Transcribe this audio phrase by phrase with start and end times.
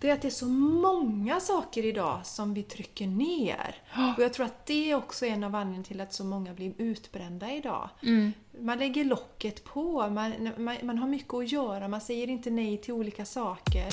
[0.00, 3.74] det är att det är så många saker idag som vi trycker ner.
[4.16, 6.72] Och jag tror att det är också en av anledningarna till att så många blir
[6.78, 7.88] utbrända idag.
[8.02, 8.32] Mm.
[8.60, 12.78] Man lägger locket på, man, man, man har mycket att göra, man säger inte nej
[12.78, 13.86] till olika saker.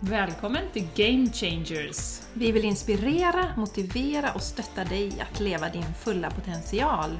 [0.00, 2.20] Välkommen till Game Changers!
[2.34, 7.10] Vi vill inspirera, motivera och stötta dig att leva din fulla potential.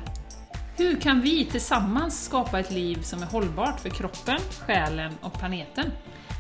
[0.78, 5.92] Hur kan vi tillsammans skapa ett liv som är hållbart för kroppen, själen och planeten?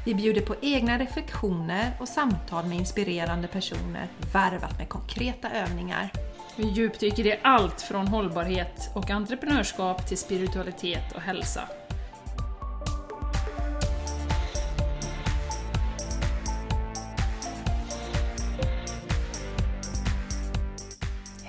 [0.04, 6.12] Vi bjuder på egna reflektioner och samtal med inspirerande personer varvat med konkreta övningar.
[6.56, 11.68] Vi djupdyker i allt från hållbarhet och entreprenörskap till spiritualitet och hälsa.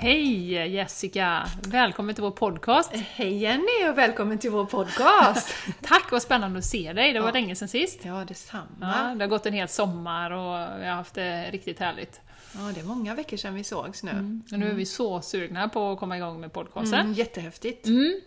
[0.01, 1.47] Hej Jessica!
[1.67, 2.91] Välkommen till vår podcast!
[2.95, 5.55] Hej Jenny och välkommen till vår podcast!
[5.81, 7.13] Tack, vad spännande att se dig!
[7.13, 7.33] Det var Ja.
[7.33, 7.99] länge sedan sist.
[8.03, 8.65] ja, detsamma.
[8.81, 12.21] Ja, det har gått en hel sommar och vi har haft det riktigt härligt.
[12.55, 14.41] Ja, det är många veckor sedan vi sågs nu.
[14.51, 16.99] Och nu är vi så sugna på att komma igång med podcasten.
[16.99, 17.85] Mm, jättehäftigt.
[17.87, 18.21] Mm.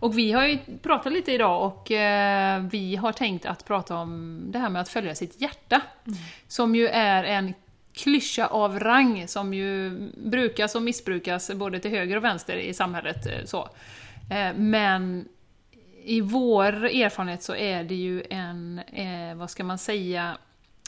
[0.00, 4.40] Och vi har ju pratat lite idag och eh, vi har tänkt att prata om
[4.46, 5.80] det här med att följa sitt hjärta.
[6.48, 7.54] Som ju är en
[7.98, 13.26] klyscha av rang som ju brukas och missbrukas både till höger och vänster i samhället.
[13.26, 13.68] eh, Så.
[14.30, 15.28] Eh, men
[16.04, 20.38] i vår erfarenhet så är det ju en, eh, vad ska man säga,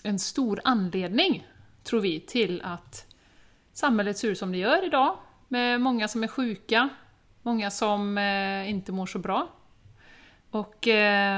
[0.02, 1.46] en stor anledning,
[1.84, 3.06] tror vi, till att
[3.72, 5.16] samhället ser ut som det gör idag.
[5.48, 6.88] Med många som är sjuka,
[7.42, 8.18] många som
[8.66, 9.48] inte mår så bra.
[10.50, 10.88] Och...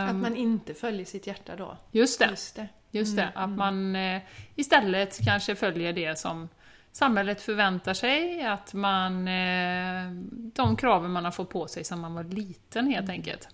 [0.08, 1.76] Att man inte följer sitt hjärta då.
[1.90, 2.68] just det, Just det.
[2.92, 3.28] Just det.
[3.34, 4.22] Att man eh,
[4.54, 6.48] istället kanske följer det som
[6.92, 9.28] samhället förväntar sig, att man...
[9.28, 10.10] Eh,
[10.54, 13.48] de kraven man har fått på sig sedan man var liten helt enkelt.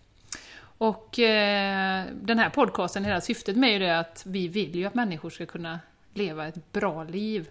[0.60, 4.84] Och eh, den här podcasten, hela syftet med är ju det att vi vill ju
[4.84, 5.80] att människor ska kunna
[6.14, 7.48] leva ett bra liv.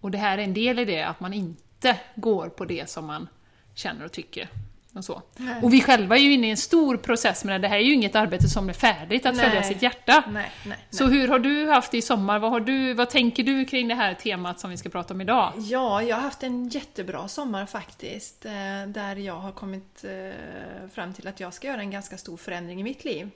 [0.00, 3.06] Och det här är en del i det, att man inte går på det som
[3.06, 3.28] man
[3.74, 4.48] känner och tycker.
[4.94, 5.22] Och, så.
[5.36, 5.62] Nej.
[5.62, 7.58] och vi själva är ju inne i en stor process med det.
[7.58, 9.64] Det här är ju inget arbete som är färdigt, att följa Nej.
[9.64, 10.24] sitt hjärta.
[10.28, 12.38] Nej, nej, Så hur har du haft det i sommar?
[12.38, 15.20] Vad, har du, vad tänker du kring det här temat som vi ska prata om
[15.20, 15.52] idag?
[15.56, 18.44] Ja, jag har haft en jättebra sommar faktiskt.
[18.44, 18.52] eh,
[18.86, 22.80] Där jag har kommit eh, fram till att jag ska göra en ganska stor förändring
[22.80, 23.30] i mitt liv.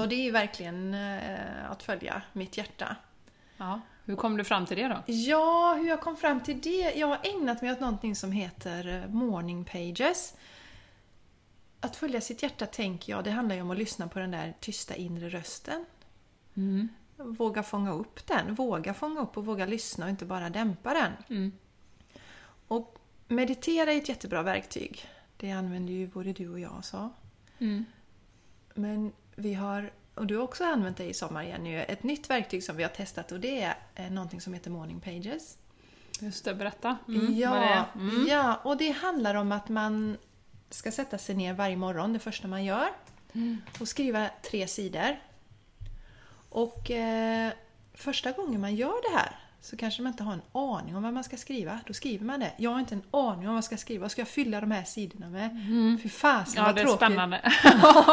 [0.00, 2.96] Och det är ju verkligen eh, att följa mitt hjärta.
[3.56, 5.12] Ja, hur kom du fram till det då?
[5.12, 6.92] Ja, hur jag kom fram till det?
[6.96, 10.34] Jag har ägnat mig åt någonting som heter morning pages.
[11.84, 14.54] Att följa sitt hjärta tänker jag, det handlar ju om att lyssna på den där
[14.60, 15.84] tysta inre rösten.
[16.54, 16.88] Mm.
[17.16, 21.12] Våga fånga upp den, våga fånga upp och våga lyssna och inte bara dämpa den.
[21.28, 21.52] Mm.
[22.68, 22.98] Och
[23.28, 25.08] meditera är ett jättebra verktyg.
[25.36, 27.10] Det använder ju både du och jag så.
[27.58, 27.84] Mm.
[28.74, 32.64] Men vi har, och du har också använt det i sommar Jenny, ett nytt verktyg
[32.64, 35.58] som vi har testat och det är eh, någonting som heter Morning Pages.
[36.20, 36.96] Just det, berätta.
[37.08, 37.84] Mm, vad det ja, är.
[37.94, 38.26] Mm.
[38.28, 40.16] ja, och det handlar om att man
[40.74, 42.88] ska sätta sig ner varje morgon, det första man gör,
[43.34, 43.62] Mm.
[43.80, 45.16] och skriva tre sidor.
[46.48, 47.52] Och eh,
[47.94, 51.12] första gången man gör det här så kanske man inte har en aning om vad
[51.12, 51.80] man ska skriva.
[51.86, 52.52] Då skriver man det.
[52.56, 54.02] Jag har inte en aning om vad jag ska skriva.
[54.02, 55.50] Vad ska jag fylla de här sidorna med?
[56.02, 56.98] Fy fasen Ja, vad det är tråkigt.
[56.98, 57.36] spännande.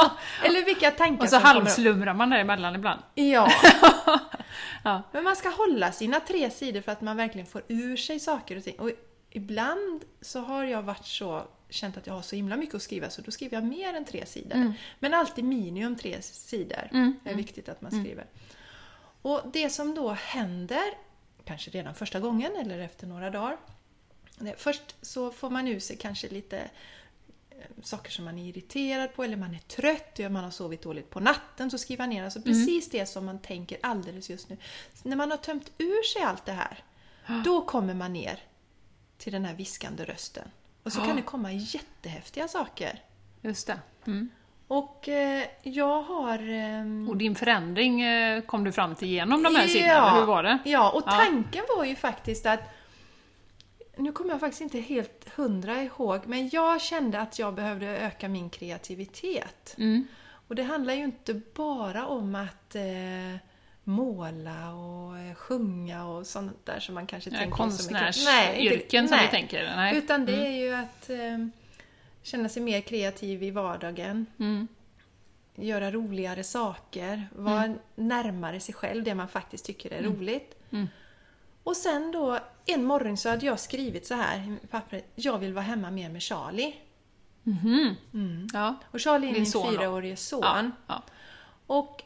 [0.46, 3.02] Eller vilka tankar Och så halvslumrar man däremellan ibland.
[3.16, 3.52] Ja.
[4.84, 5.02] Ja.
[5.12, 8.58] Men man ska hålla sina tre sidor för att man verkligen får ur sig saker
[8.58, 8.80] och ting.
[8.80, 8.92] Och
[9.30, 13.09] ibland så har jag varit så känt att jag har så himla mycket att skriva
[13.09, 14.74] så då skriver jag mer än tre sidor.
[15.00, 16.90] Men alltid minimum tre sidor.
[16.91, 18.25] Mm, Det är viktigt att man skriver.
[19.22, 20.84] Och det som då händer,
[21.46, 23.57] kanske redan första gången eller efter några dagar.
[24.57, 26.57] Först så får man ur sig kanske lite
[27.50, 30.81] eh, saker som man är irriterad på eller man är trött, eller man har sovit
[30.81, 34.50] dåligt på natten, så skriver man ner alltså precis det som man tänker alldeles just
[34.50, 34.57] nu.
[34.94, 36.84] Så när man har tömt ur sig allt det här,
[37.46, 38.40] då kommer man ner
[39.18, 40.47] till den här viskande rösten.
[40.84, 43.00] Och så kan det komma jättehäftiga saker.
[43.42, 43.80] Just det.
[44.08, 44.30] Mm.
[44.68, 46.50] Och eh, jag har...
[46.50, 50.10] ehm, Och din förändring eh, kom du fram till genom de här sidorna, Ja.
[50.10, 50.60] eller hur var det?
[50.66, 51.12] Ja, och Ja.
[51.12, 52.60] tanken var ju faktiskt att
[53.98, 58.28] nu kommer jag faktiskt inte helt hundra ihåg, men jag kände att jag behövde öka
[58.30, 59.75] min kreativitet.
[59.78, 60.08] Mm.
[60.48, 62.82] Och det handlar ju inte bara om att eh,
[63.89, 69.27] måla och eh, sjunga och sånt där som man kanske Ja, tänker Konstnärsyrken som vi
[69.27, 69.63] tänker.
[69.75, 69.97] Nej.
[69.97, 71.47] Utan det är ju att eh,
[72.24, 74.25] känna sig mer kreativ i vardagen.
[74.39, 74.68] Mm.
[75.56, 77.27] Göra roligare saker.
[77.36, 80.56] Vara närmare sig själv, det man faktiskt tycker är roligt.
[80.71, 80.88] Mm.
[81.63, 85.06] Och sen då, en morgon så hade jag skrivit så här i pappret.
[85.15, 86.75] Jag vill vara hemma mer med Charlie.
[87.44, 88.47] Mhm.
[88.53, 88.75] Ja.
[88.91, 90.41] Och Charlie är min fyraårige son.
[90.44, 90.71] Ja.
[90.88, 91.03] Ja.
[91.68, 92.03] Och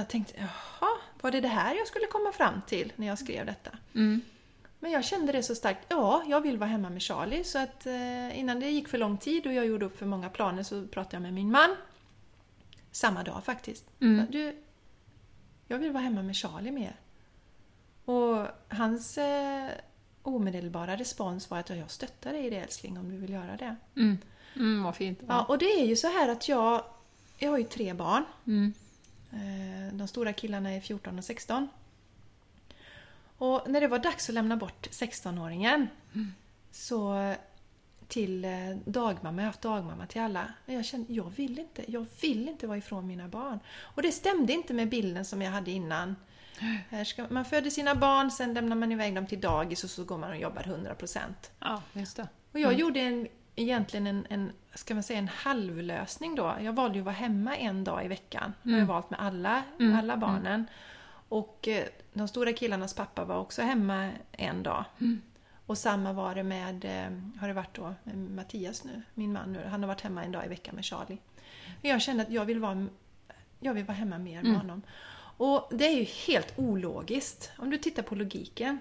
[0.00, 0.90] jag tänkte, jaha,
[1.20, 3.70] var det det här jag skulle komma fram till när jag skrev detta?
[3.94, 4.20] Mm.
[4.80, 7.44] Men jag kände det så starkt, ja, jag vill vara hemma med Charlie.
[7.44, 10.28] Så att eh, innan det gick för lång tid och jag gjorde upp för många
[10.30, 11.76] planer så pratade jag med min man.
[12.92, 13.84] Samma dag faktiskt.
[14.00, 14.26] Mm.
[14.30, 14.56] Du,
[15.68, 16.96] jag vill vara hemma med Charlie mer.
[18.04, 19.70] Och hans eh,
[20.22, 23.56] omedelbara respons var att "Ja, jag stöttar dig i det älskling om du vill göra
[23.56, 23.76] det.
[23.96, 24.18] Mm.
[24.56, 25.20] Mm, vad fint.
[25.28, 26.84] Ja, och det är ju så här att jag,
[27.38, 28.24] jag har ju tre barn.
[28.46, 28.74] Mm.
[29.32, 31.68] Eh, De stora killarna är 14 och 16.
[33.38, 35.86] Och när det var dags att lämna bort 16-åringen
[36.70, 37.34] så
[38.08, 38.50] till eh,
[38.84, 40.52] dagmamma, jag har haft dagmamma till alla.
[40.66, 43.58] Men jag kände, jag vill inte, jag vill inte vara ifrån mina barn.
[43.80, 46.16] Och det stämde inte med bilden som jag hade innan.
[47.06, 50.18] Ska, man föder sina barn, sen lämnar man iväg dem till dagis och så går
[50.18, 51.18] man och jobbar 100%.
[51.60, 52.28] Ja, just det.
[52.52, 56.56] Och jag gjorde en, egentligen en, en, ska man säga, en halvlösning då.
[56.60, 58.52] Jag valde ju att vara hemma en dag i veckan.
[58.62, 59.98] Det har jag valt med alla, Mm.
[59.98, 60.66] alla barnen.
[61.28, 64.84] Och eh, de stora killarnas pappa var också hemma en dag.
[65.66, 69.52] Och samma var det med, eh, har det varit då, med Mattias nu, min man
[69.52, 69.64] nu.
[69.70, 71.18] Han har varit hemma en dag i veckan med Charlie.
[71.82, 72.86] Men jag kände att jag vill vara,
[73.60, 74.82] jag vill vara hemma mer med honom.
[75.38, 77.52] Och det är ju helt ologiskt.
[77.58, 78.78] Om du tittar på logiken.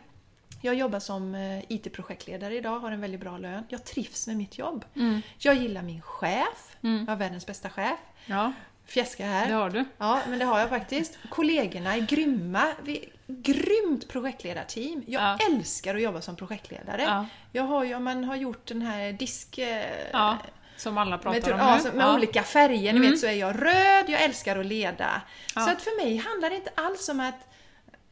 [0.65, 3.63] Jag jobbar som eh, IT-projektledare idag, har en väldigt bra lön.
[3.69, 4.85] Jag trivs med mitt jobb.
[4.95, 5.21] Mm.
[5.37, 6.77] Jag gillar min chef.
[6.81, 7.99] Jag har världens bästa chef.
[8.25, 8.53] Ja,
[8.85, 9.47] Fjäska här.
[9.47, 9.85] det har du.
[9.97, 11.17] Ja, men det har jag faktiskt.
[11.29, 12.67] Kollegorna är grymma.
[12.83, 15.03] Vi grymt projektledarteam.
[15.07, 15.37] Jag Ja.
[15.51, 17.01] älskar att jobba som projektledare.
[17.01, 17.25] Ja.
[17.51, 19.57] Jag har ju, om man har gjort den här disk...
[19.57, 20.37] eh, Ja,
[20.77, 21.91] som alla med, pratar typ- om ja, nu.
[21.91, 23.11] med olika färger, ni Mm.
[23.11, 25.21] vet så är jag röd, jag älskar att leda.
[25.55, 25.61] Ja.
[25.61, 27.47] Så att för mig handlar det inte alls om att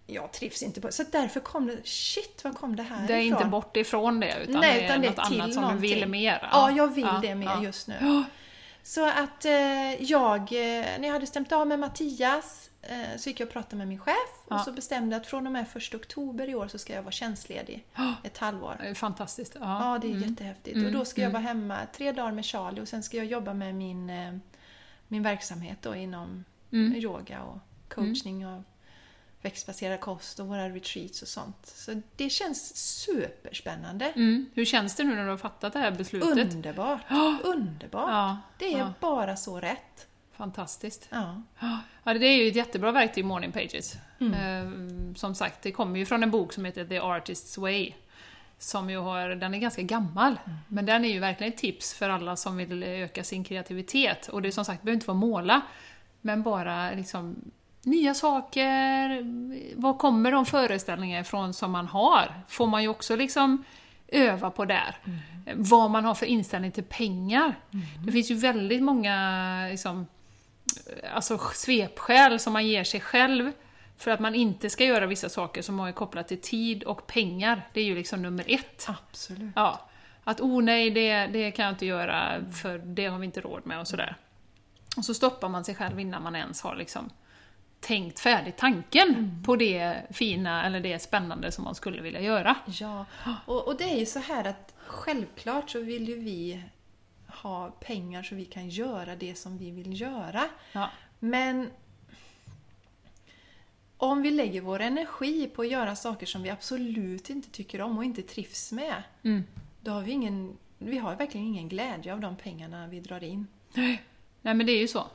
[0.07, 0.91] jag trivs inte på...
[0.91, 1.87] Så därför kom det...
[1.87, 3.37] Shit, var kom det här Det är ifrån?
[3.37, 5.61] inte bort ifrån det, utan Nej, det är utan det är något till annat som
[5.61, 5.89] någonting.
[5.89, 6.49] du vill mer.
[6.51, 7.63] Ja, jag vill ja, det mer ja.
[7.63, 8.23] just nu.
[8.83, 13.39] Så att eh, jag, eh, när jag hade stämt av med Mattias eh, så gick
[13.39, 14.15] jag och pratade med min chef
[14.45, 17.03] och så bestämde jag att från och med 1 oktober i år så ska jag
[17.03, 17.85] vara tjänstledig
[18.23, 18.93] ett halvår.
[18.93, 19.57] Fantastiskt.
[19.59, 20.29] Ja, det är mm.
[20.29, 20.75] jättehäftigt.
[20.75, 21.41] Mm, Och då ska jag mm.
[21.41, 24.33] vara hemma tre dagar med Charlie och sen ska jag jobba med min, eh,
[25.07, 26.95] min verksamhet då inom Mm.
[26.95, 27.57] yoga och
[27.89, 28.61] coachning och
[29.43, 31.65] växtbaserad kost och våra retreats och sånt.
[31.65, 34.05] Så det känns superspännande.
[34.05, 34.45] Mm.
[34.53, 36.53] Hur känns det nu när du har fattat det här beslutet?
[36.53, 37.01] Underbart!
[37.43, 38.09] Underbart!
[38.09, 38.93] Ja, Det är ja.
[38.99, 40.07] bara så rätt.
[40.31, 41.07] fantastiskt.
[41.11, 41.41] Ja.
[42.05, 43.93] Ja, det är ju ett jättebra verktyg, Morning Pages.
[44.19, 44.33] Mm.
[44.33, 47.93] Eh, som sagt, det kommer ju från en bok som heter The Artist's Way.
[48.57, 50.57] Som ju har, den är ganska gammal, Mm.
[50.67, 54.27] men den är ju verkligen ett tips för alla som vill öka sin kreativitet.
[54.27, 55.61] Och det är som sagt, det behöver inte vara måla,
[56.21, 57.35] men bara liksom
[57.83, 59.23] nya saker.
[59.81, 62.33] Var kommer de föreställningar ifrån som man har?
[62.47, 63.63] Får man ju också liksom
[64.07, 64.97] öva på där.
[65.55, 67.55] Vad man har för inställning till pengar.
[68.05, 70.07] Det finns ju väldigt många liksom,
[71.13, 73.51] alltså svepskäl som man ger sig själv
[73.97, 77.69] för att man inte ska göra vissa saker som är kopplat till tid och pengar.
[77.73, 78.89] Det är ju liksom nummer ett.
[78.89, 79.53] Absolut.
[79.55, 79.89] Ja.
[80.23, 83.65] Att oh nej, det, det kan jag inte göra för det har vi inte råd
[83.65, 84.15] med och sådär.
[84.97, 87.09] Och så stoppar man sig själv innan man ens har liksom
[87.83, 92.55] tänkt färdigt tanken på det fina eller det spännande som man skulle vilja göra.
[92.65, 93.05] Ja,
[93.45, 96.63] och, och det är ju så här att självklart så vill ju vi
[97.27, 100.43] ha pengar så vi kan göra det som vi vill göra.
[100.71, 100.89] Ja.
[101.19, 101.69] Men
[103.97, 107.97] om vi lägger vår energi på att göra saker som vi absolut inte tycker om
[107.97, 109.43] och inte trivs med, Mm.
[109.81, 113.47] då har vi ingen, vi har verkligen ingen glädje av de pengarna vi drar in.
[114.41, 115.07] Nej men det är ju så.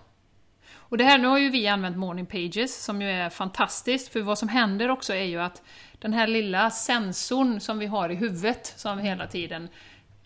[0.89, 4.21] Och det här, nu har ju vi använt Morning Pages som ju är fantastiskt, för
[4.21, 5.63] vad som händer också är ju att
[5.99, 9.69] den här lilla sensorn som vi har i huvudet, som hela tiden,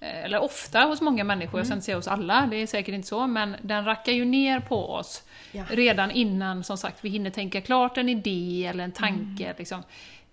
[0.01, 2.95] eh, eller ofta hos många människor, jag ska inte säga hos alla, det är säkert
[2.95, 5.65] inte så, men den rackar ju ner på oss Ja.
[5.71, 9.55] redan innan, som sagt, vi hinner tänka klart en idé eller en tanke.
[9.59, 9.83] Liksom.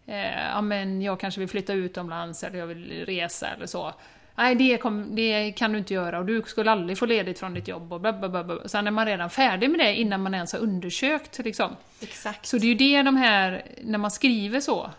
[0.05, 3.93] Eh, ja, men jag kanske vill flytta utomlands eller jag vill resa eller så.
[4.39, 7.53] Nej, det, kom, det kan du inte göra och du skulle aldrig få ledigt från
[7.53, 8.43] ditt jobb och bla bla bla.
[8.43, 8.67] bla.
[8.67, 11.39] Sen är man redan färdig med det innan man ens har undersökt.
[11.39, 11.75] Liksom.
[12.01, 12.45] Exakt.
[12.45, 14.91] Så det är ju det de här, när man skriver så,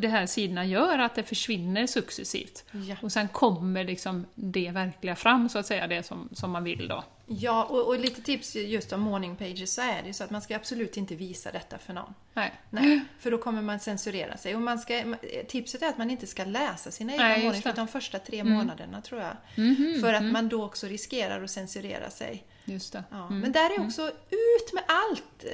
[0.00, 2.64] de här sidorna gör att det försvinner successivt.
[2.72, 2.96] Ja.
[3.02, 6.88] Och sen kommer liksom det verkliga fram, så att säga, det som, som man vill
[6.88, 7.04] då.
[7.26, 10.42] Ja, och, och lite tips just om morning pages så är det så att man
[10.42, 12.14] ska absolut inte visa detta för någon.
[12.34, 12.52] Nej.
[12.70, 14.54] Nej, för då kommer man censurera sig.
[14.54, 15.14] Och man ska,
[15.48, 17.72] tipset är att man inte ska läsa sina egna det.
[17.76, 19.36] de första tre månaderna tror jag.
[19.54, 22.44] Mhm, För att man då också riskerar att censurera sig.
[22.68, 23.04] Just det.
[23.10, 23.30] Ja.
[23.30, 25.44] Men där är också ut med allt!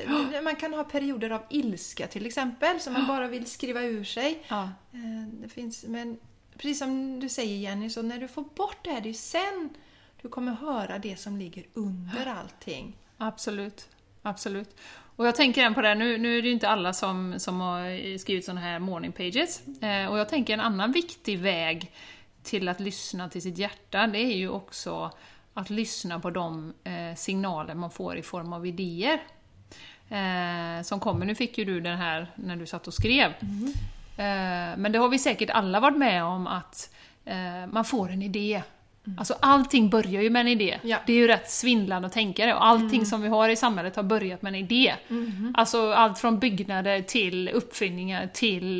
[0.45, 4.42] Man kan ha perioder av ilska till exempel, som man bara vill skriva ur sig.
[4.49, 4.62] Ja.
[4.92, 6.19] Eh, Det finns, men
[6.59, 9.14] precis som du säger Jenny, så när du får bort det här, det är ju
[9.14, 9.71] sen
[10.23, 12.97] du kommer höra det som ligger under allting.
[13.16, 13.88] Absolut.
[14.23, 14.76] absolut.
[15.16, 18.19] Och jag tänker på det, nu, nu är det ju inte alla som, som har
[18.19, 19.62] skrivit sådana här morning pages.
[19.83, 21.92] Eh, och jag tänker en annan viktig väg
[22.42, 25.11] till att lyssna till sitt hjärta, det är ju också
[25.54, 29.21] att lyssna på de eh, signaler man får i form av idéer.
[30.09, 33.32] Eh, som kommer, nu fick ju du den här när du satt och skrev.
[33.40, 33.73] Mm.
[34.16, 36.94] Eh, men det har vi säkert alla varit med om att
[37.68, 38.62] man får en idé.
[39.18, 40.78] Alltså allting börjar ju med en idé.
[40.82, 40.99] Ja.
[41.06, 42.54] Det är ju rätt svindlande att tänka det.
[42.54, 44.94] Och allting som vi har i samhället har börjat med en idé.
[45.54, 48.78] Alltså allt från byggnader till uppfinningar till...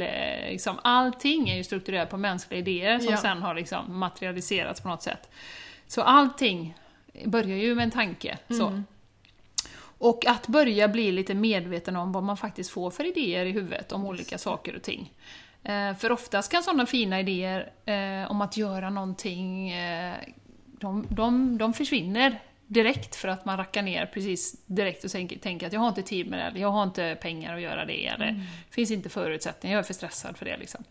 [0.51, 3.17] Liksom, allting är ju strukturerat på mänskliga idéer som Ja.
[3.17, 5.31] sen har liksom materialiserats på något sätt.
[5.93, 6.75] Så allting
[7.25, 8.39] börjar ju med en tanke.
[8.49, 8.83] Så.
[9.83, 13.93] Och att börja bli lite medveten om vad man faktiskt får för idéer i huvudet
[13.93, 15.13] om olika saker och ting.
[15.63, 20.15] Eh, för oftast kan sådana fina idéer eh, om att göra någonting, eh,
[20.81, 25.73] de, de, de försvinner direkt för att man rackar ner precis direkt och tänker, att
[25.73, 28.27] jag har inte tid med det, eller jag har inte pengar att göra det, eller
[28.27, 30.57] det finns inte förutsättningar, jag är för stressad för det.
[30.57, 30.85] Liksom.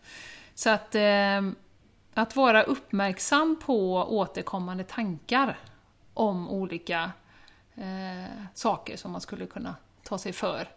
[0.54, 0.96] Så att,
[2.14, 5.58] att vara uppmärksam på återkommande tankar
[6.14, 7.12] om olika
[7.74, 10.68] eh, saker som man skulle kunna ta sig för.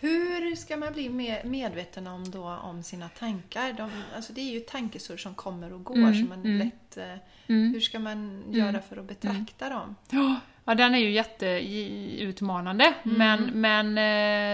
[0.00, 3.72] Hur ska man bli mer medveten om, då, om sina tankar?
[3.72, 5.96] De, alltså det är ju tankesur som kommer och går.
[5.96, 6.58] Mm, som man mm.
[6.58, 7.16] lätt, eh,
[7.48, 7.72] Mm.
[7.72, 9.96] Hur ska man göra för att betrakta dem?
[10.10, 12.94] Ja, ja, den är ju jätteutmanande.
[13.02, 13.98] Men, men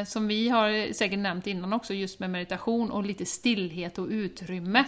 [0.01, 4.07] eh, som vi har säkert nämnt innan också, just med meditation och lite stillhet och
[4.09, 4.85] utrymme.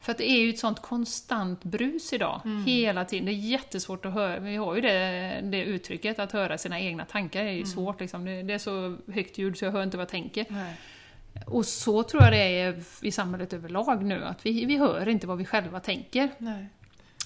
[0.00, 3.26] För att det är ju ett sånt konstant brus idag, hela tiden.
[3.26, 7.04] Det är jättesvårt att höra, vi har ju det, det uttrycket, att höra sina egna
[7.04, 8.24] tankar är ju svårt liksom.
[8.24, 10.46] det, det är så högt ljud så jag hör inte vad jag tänker.
[10.48, 10.74] Nej.
[11.46, 15.26] Och så tror jag det är i samhället överlag nu, att vi, vi hör inte
[15.26, 16.28] vad vi själva tänker.
[16.38, 16.66] Nej.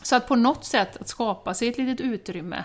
[0.03, 2.65] Så att på något sätt att skapa sig ett litet utrymme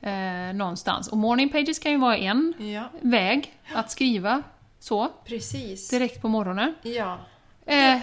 [0.00, 1.08] eh, någonstans.
[1.08, 4.42] Och morning pages kan ju vara en Ja, väg att skriva
[4.78, 5.88] så, precis.
[5.88, 6.74] direkt på morgonen.
[6.82, 7.18] Ja.
[7.66, 7.96] Eh,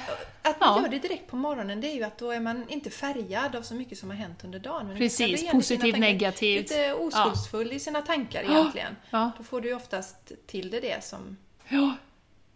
[0.46, 0.82] Att man Ja.
[0.82, 3.62] gör det direkt på morgonen, det är ju att då är man inte färgad av
[3.62, 4.88] så mycket som har hänt under dagen.
[4.88, 6.70] Men Precis, positivt, negativt.
[6.70, 8.96] Lite oskuldsfull i sina tankar egentligen.
[9.10, 11.94] ja, Då får du ju oftast till det, det som, ja,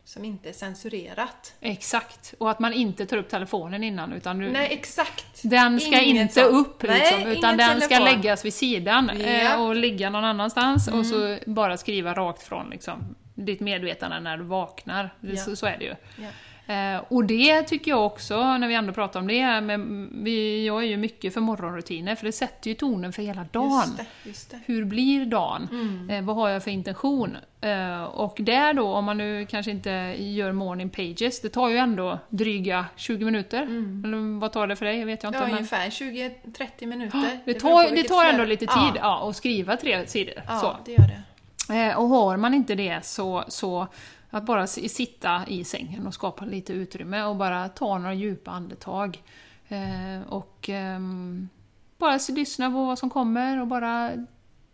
[0.08, 1.54] som inte är censurerat.
[1.62, 2.34] exakt.
[2.38, 5.26] Och att man inte tar upp telefonen innan, utan du, Nej, exakt.
[5.44, 6.44] den ska Ingen inte sån.
[6.56, 8.06] upp, liksom, Nej, utan den ska telefon.
[8.22, 9.26] läggas vid sidan Ja.
[9.26, 9.48] Mm.
[9.48, 14.38] eh, och ligga någon annanstans och så bara skriva rakt från liksom, ditt medvetande när
[14.38, 15.14] du vaknar.
[15.22, 15.36] Ja.
[15.38, 15.96] Så, så är det ju.
[16.18, 16.30] Ja.
[16.68, 20.84] Eh, och det tycker jag också, när vi ändå pratar om det, men vi, jag
[20.84, 23.72] är ju mycket för morgonrutiner, för det sätter ju tonen för hela dagen.
[23.72, 24.60] Just det, just det.
[24.66, 25.68] Hur blir dagen?
[25.72, 26.10] Mm.
[26.10, 27.38] Eh, vad har jag för intention?
[27.62, 31.78] Eh, och där då, om man nu kanske inte gör morning pages, det tar ju
[31.78, 33.64] ändå dryga 20 minuter.
[33.64, 35.06] Eller vad tar det för dig?
[35.06, 35.38] Vet jag inte.
[35.38, 35.50] Mm.
[35.50, 37.40] Ja, men ungefär 20-30 minuter.
[37.46, 39.30] det, beror tar, det tar ändå lite tid Ja, ja.
[39.30, 40.36] att skriva tre sidor.
[40.48, 40.76] ja Så.
[40.86, 41.24] det gör det.
[41.70, 43.88] Eh, och har man inte det så, så
[44.30, 49.24] att bara sitta i sängen och skapa lite utrymme och bara ta några djupa andetag.
[49.68, 51.50] Eh, och ehm,
[51.98, 54.12] bara lyssna på vad som kommer och bara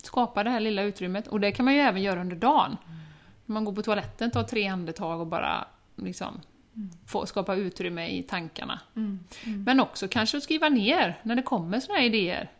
[0.03, 1.27] skapa det här lilla utrymmet.
[1.27, 2.77] Och det kan man ju även göra under dagen.
[3.45, 6.41] När man går på toaletten, ta tre andetag och bara liksom
[7.07, 8.79] få, skapa utrymme i tankarna.
[8.95, 9.19] Mm.
[9.65, 12.51] Men också kanske skriva ner när det kommer såna här idéer.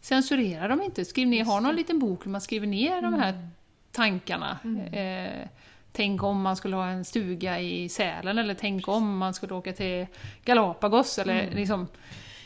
[0.00, 3.48] Censurera dem inte, skriv ner, ha någon liten bok där man skriver ner de här
[3.92, 4.58] tankarna.
[4.92, 5.48] Eh,
[5.92, 9.72] tänk om man skulle ha en stuga i Sälen, eller tänk om man skulle åka
[9.72, 10.06] till
[10.44, 11.88] Galapagos, eller liksom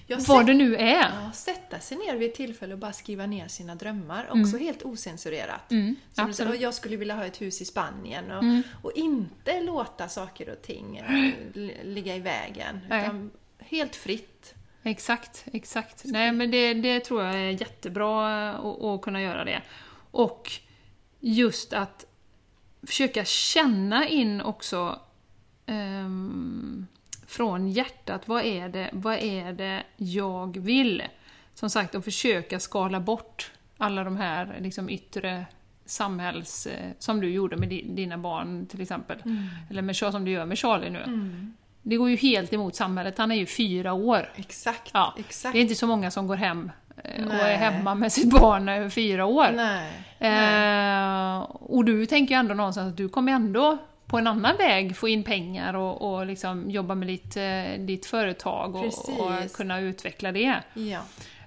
[0.07, 1.11] Jag vad det nu är.
[1.25, 4.27] Ja, sätta sig ner vid ett tillfälle och bara skriva ner sina drömmar.
[4.31, 5.71] Också helt ocensurerat.
[5.73, 5.97] Mm,
[6.35, 8.63] säger, jag skulle vilja ha ett hus i Spanien och, Mm.
[8.83, 12.81] och inte låta saker och ting eh, li- ligga i vägen.
[12.89, 13.03] Nej.
[13.05, 14.55] Utan helt fritt.
[14.83, 16.03] Exakt, exakt.
[16.05, 19.63] Nej men det, det tror jag är jättebra att, att kunna göra det.
[20.11, 20.51] Och
[21.21, 22.05] just att
[22.87, 24.99] försöka känna in också
[25.67, 26.87] ehm,
[27.27, 31.03] från hjärtat, vad är, det, vad är det jag vill?
[31.55, 35.47] Som sagt, att försöka skala bort alla de här liksom, yttre
[35.87, 36.67] samhälls...
[36.67, 39.19] eh, Som du gjorde med di- dina barn till exempel.
[39.71, 40.99] Eller med, som du gör med Charlie nu.
[41.03, 41.55] Mm.
[41.83, 44.33] Det går ju helt emot samhället, han är ju fyra år.
[44.37, 44.91] Exakt.
[44.95, 45.53] Ja, exakt.
[45.53, 46.71] Det är inte så många som går hem
[47.05, 47.55] eh, och Nej.
[47.55, 49.49] är hemma med sitt barn när fyra år.
[49.57, 49.93] Nej.
[50.19, 51.35] Nej.
[51.35, 54.97] Eh, och du tänker ju ändå någonstans att du kommer ändå på en annan väg
[54.97, 59.81] få in pengar och, och liksom jobba med ditt, eh, ditt företag och, och kunna
[59.81, 60.55] utveckla det.
[60.75, 61.01] Ja.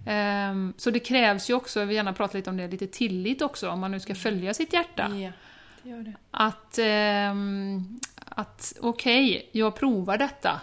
[0.06, 3.42] Ehm, så det krävs ju också, jag vill gärna prata lite om det, lite tillit
[3.42, 5.10] också om man nu ska följa sitt hjärta.
[5.16, 5.32] ja,
[5.84, 6.14] det gör det.
[6.32, 10.62] Att, ehm, att okej, jag provar detta.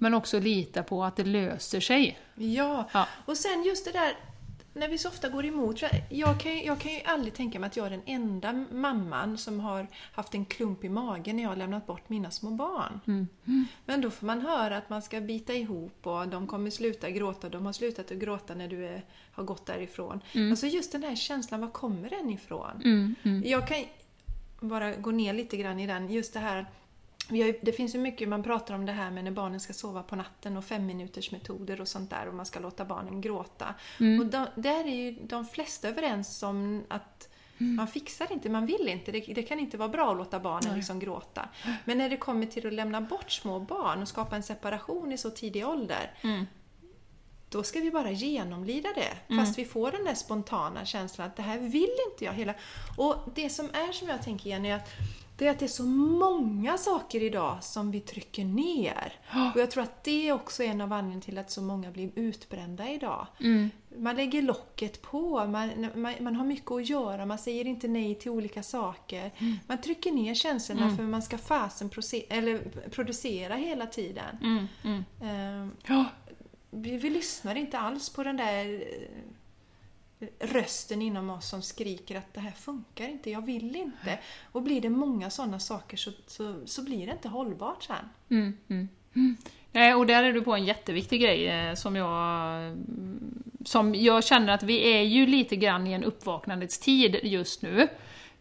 [0.00, 2.18] Men också lita på att det löser sig.
[2.34, 2.88] Ja.
[2.92, 3.06] Ja.
[3.24, 4.16] och sen just det där
[4.72, 5.82] när vi så ofta går emot.
[6.08, 9.38] Jag kan, ju, jag kan ju aldrig tänka mig att jag är den enda mamman
[9.38, 13.00] som har haft en klump i magen när jag har lämnat bort mina små barn.
[13.06, 13.26] Mm.
[13.84, 17.48] Men då får man höra att man ska bita ihop och de kommer sluta gråta.
[17.48, 20.20] De har slutat att gråta när du är, har gått därifrån.
[20.50, 22.82] Alltså just den här känslan, var kommer den ifrån?
[22.84, 23.42] Mm, mm.
[23.46, 23.84] Jag kan
[24.60, 26.10] bara gå ner lite grann i den.
[26.10, 26.66] Just det här
[27.30, 30.02] har det finns ju mycket, man pratar om det här med när barnen ska sova
[30.02, 33.74] på natten och fem minuters metoder och sånt där och man ska låta barnen gråta.
[34.00, 34.20] Mm.
[34.20, 37.28] Och de, där är ju de flesta överens om att
[37.62, 39.12] man fixar inte, man vill inte.
[39.12, 40.76] Det, det kan inte vara bra att låta barnen Nej.
[40.76, 41.48] liksom gråta.
[41.84, 45.18] Men när det kommer till att lämna bort små barn och skapa en separation i
[45.18, 46.46] så tidig ålder, Mm.
[47.48, 49.36] då ska vi bara genomlida det.
[49.36, 52.32] Fast vi får den där spontana känslan att det här vill inte jag.
[52.32, 52.54] Hela.
[52.96, 54.88] Och det som är som jag tänker Jenny, att
[55.40, 59.12] det är att det är så många saker idag som vi trycker ner.
[59.54, 62.10] Och jag tror att det är också en av anledningarna till att så många blir
[62.14, 63.26] utbrända idag.
[63.40, 63.70] Mm.
[63.98, 68.14] Man lägger locket på, man, man, man har mycket att göra, man säger inte nej
[68.14, 69.30] till olika saker.
[69.66, 71.90] Man trycker ner känslorna för man ska fasen
[72.28, 72.58] eller
[72.90, 74.38] producera hela tiden.
[74.42, 74.66] Mm.
[74.84, 75.04] Mm.
[75.22, 76.04] Ehm, Ja.
[76.70, 79.08] vi, vi lyssnar inte alls på den där eh,
[80.40, 84.18] rösten inom oss som skriker att det här funkar inte, jag vill inte.
[84.52, 87.96] Och blir det många sådana saker så, så, så blir det inte hållbart sen.
[88.28, 89.36] Mm, mm, mm.
[89.72, 94.24] Nej, och där är du på en jätteviktig grej eh, som jag, mm, som jag
[94.24, 97.88] känner att vi är ju lite grann i en uppvaknandets tid just nu.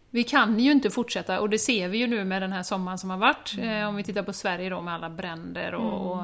[0.10, 2.98] Vi kan ju inte fortsätta, och det ser vi ju nu med den här sommaren
[2.98, 6.24] som har varit, eh, om vi tittar på Sverige då med alla bränder och, och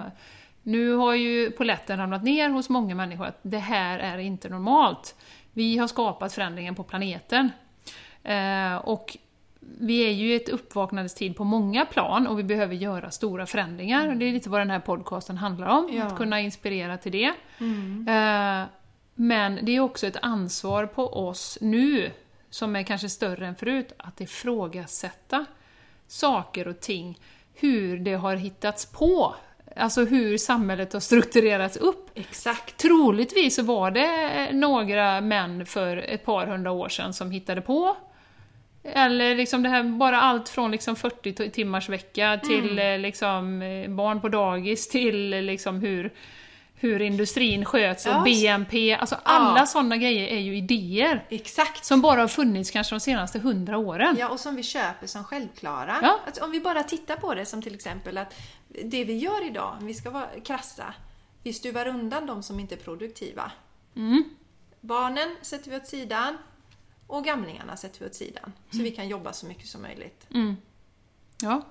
[0.68, 5.16] nu har ju poletten ramlat ner hos många människor att det här är inte normalt.
[5.56, 7.52] Vi har skapat förändringen på planeten.
[8.24, 9.18] Eh, och
[9.80, 13.46] vi är ju i ett uppvaknandets tid på många plan och vi behöver göra stora
[13.46, 14.16] förändringar.
[14.16, 16.04] Det är lite vad den här podcasten handlar om, Ja.
[16.04, 17.34] att kunna inspirera till det.
[18.12, 18.64] Eh,
[19.18, 22.12] Men det är också ett ansvar på oss nu,
[22.50, 25.46] som är kanske större än förut, att ifrågasätta
[26.08, 27.20] saker och ting,
[27.54, 29.36] hur det har hittats på.
[29.78, 32.10] Alltså hur samhället har strukturerats upp.
[32.16, 32.78] Exakt.
[32.78, 37.98] Troligtvis så var det några män för ett par hundra år sedan som hittade på.
[38.84, 43.62] Eller liksom det här, bara allt från liksom 40 t- timmars vecka till eh, liksom
[43.62, 46.12] eh, barn på dagis till eh, liksom hur,
[46.76, 48.24] hur industrin sköts och Ja.
[48.24, 48.96] BNP.
[48.96, 51.86] Alltså alla sådana grejer är ju idéer Exakt.
[51.86, 54.16] som bara har funnits kanske de senaste hundra åren.
[54.20, 56.00] Ja, och som vi köper som självklara.
[56.02, 56.20] Ja.
[56.26, 58.34] Alltså, om vi bara tittar på det som till exempel att
[58.84, 60.94] det vi gör idag, om vi ska vara krassa,
[61.44, 63.52] vi stuvar undan de som inte är produktiva.
[63.96, 64.24] Mm.
[64.82, 66.38] Barnen sätter vi åt sidan
[67.08, 68.54] och gamlingarna sätter vi åt sidan.
[68.72, 70.28] Så vi kan jobba så mycket som möjligt.
[70.34, 70.56] Mm.
[71.42, 71.62] Ja.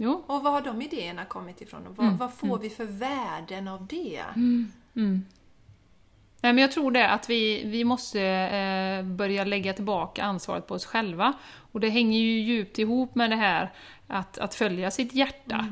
[0.00, 0.24] Jo.
[0.26, 1.86] Och var har de idéerna kommit ifrån?
[1.86, 4.22] Och vad, Mm, vad får vi för värden av det?
[4.36, 4.72] Mm.
[6.40, 10.74] Nej, men jag tror det att vi, vi måste eh, börja lägga tillbaka ansvaret på
[10.74, 11.32] oss själva.
[11.72, 13.72] Och det hänger ju djupt ihop med det här
[14.06, 15.66] att, att följa sitt hjärta.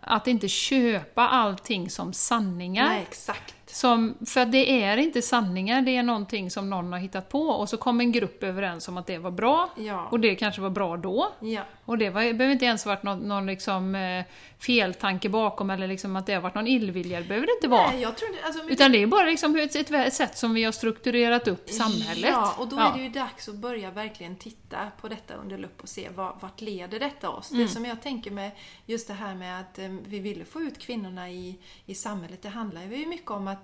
[0.00, 2.88] Att inte köpa allting som sanningar.
[2.88, 3.54] Nej, exakt.
[3.70, 7.68] Som, för det är inte sanningar, det är någonting som någon har hittat på och
[7.68, 9.70] så kom en grupp överens om att det var bra.
[9.76, 10.08] Ja.
[10.10, 11.32] Och det kanske var bra då.
[11.40, 11.62] Ja.
[11.84, 14.24] Och det var, behöver inte ens varit någon, någon liksom, eh,
[14.58, 17.90] feltanke bakom eller liksom att det har varit någon illvilja, det behöver det inte vara.
[17.90, 20.54] Nej, jag tror inte, alltså, Utan det är bara liksom ett, ett, ett sätt som
[20.54, 22.30] vi har strukturerat upp samhället.
[22.30, 22.92] Ja, och då Ja.
[22.92, 26.32] är det ju dags att börja verkligen titta på detta under lupp och se vad,
[26.40, 27.50] vart leder detta oss.
[27.50, 27.62] Mm.
[27.62, 28.50] Det som jag tänker med
[28.86, 32.48] just det här med att eh, vi ville få ut kvinnorna i, i samhället, det
[32.48, 33.57] handlar ju mycket om att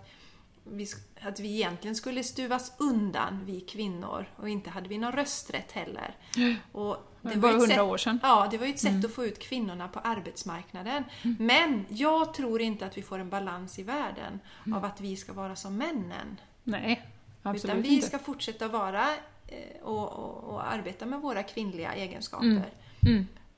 [0.64, 0.86] vi,
[1.20, 6.16] att vi egentligen skulle stuvas undan, vi kvinnor, och inte hade vi någon rösträtt heller.
[6.72, 8.18] Och Det var hundra år sedan.
[8.22, 11.04] Ja, det var ju ett sätt att få ut kvinnorna på arbetsmarknaden.
[11.38, 14.40] Men jag tror inte att vi får en balans i världen
[14.74, 16.40] av att vi ska vara som männen.
[16.64, 17.06] Nej,
[17.42, 18.06] absolut Utan vi inte.
[18.06, 19.04] ska fortsätta vara
[19.46, 22.70] eh, och, och, och arbeta med våra kvinnliga egenskaper.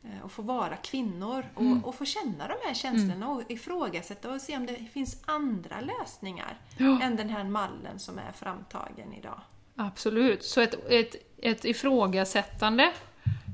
[0.07, 0.12] Mm.
[0.12, 0.19] Mm.
[0.19, 4.40] Eh, Och få vara kvinnor och, och få känna de här känslorna och ifrågasätta och
[4.40, 7.03] se om det finns andra lösningar Ja.
[7.03, 9.40] än den här mallen som är framtagen idag.
[9.77, 10.42] Absolut.
[10.45, 12.92] Så ett, ett, ett ifrågasättande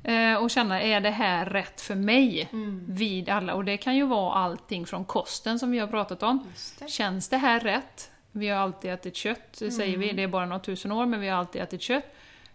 [0.04, 2.48] eh, och känna, är det här rätt för mig?
[2.52, 2.84] Mm.
[2.88, 3.54] Vid alla.
[3.54, 6.46] Och det kan ju vara allting från kosten som vi har pratat om.
[6.78, 6.88] Det.
[6.90, 8.10] Känns det här rätt?
[8.32, 10.00] Vi har alltid ätit kött, det säger Mm.
[10.08, 10.12] vi.
[10.12, 12.14] Det är bara några tusen år, men vi har alltid ätit kött.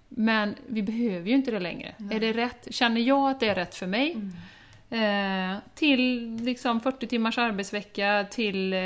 [0.09, 1.95] Men vi behöver ju inte det längre.
[2.11, 2.67] Är det rätt?
[2.71, 4.11] Känner jag att det är rätt för mig?
[4.11, 4.33] Mm.
[4.89, 8.79] Eh, till liksom 40 timmars arbetsvecka, till eh,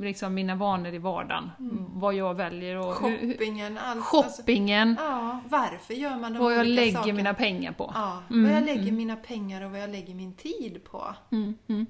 [0.00, 1.50] liksom mina vanor i vardagen.
[1.94, 3.96] Vad jag väljer och Shoppingen, allt.
[4.14, 4.96] Alltså, shoppingen.
[4.98, 7.16] ja, varför gör man de vad jag lägger sakerna?
[7.16, 7.92] mina pengar på.
[7.94, 11.14] Ja, Mm, vad jag lägger mina pengar och vad jag lägger min tid på.
[11.32, 11.86] Mm, mm.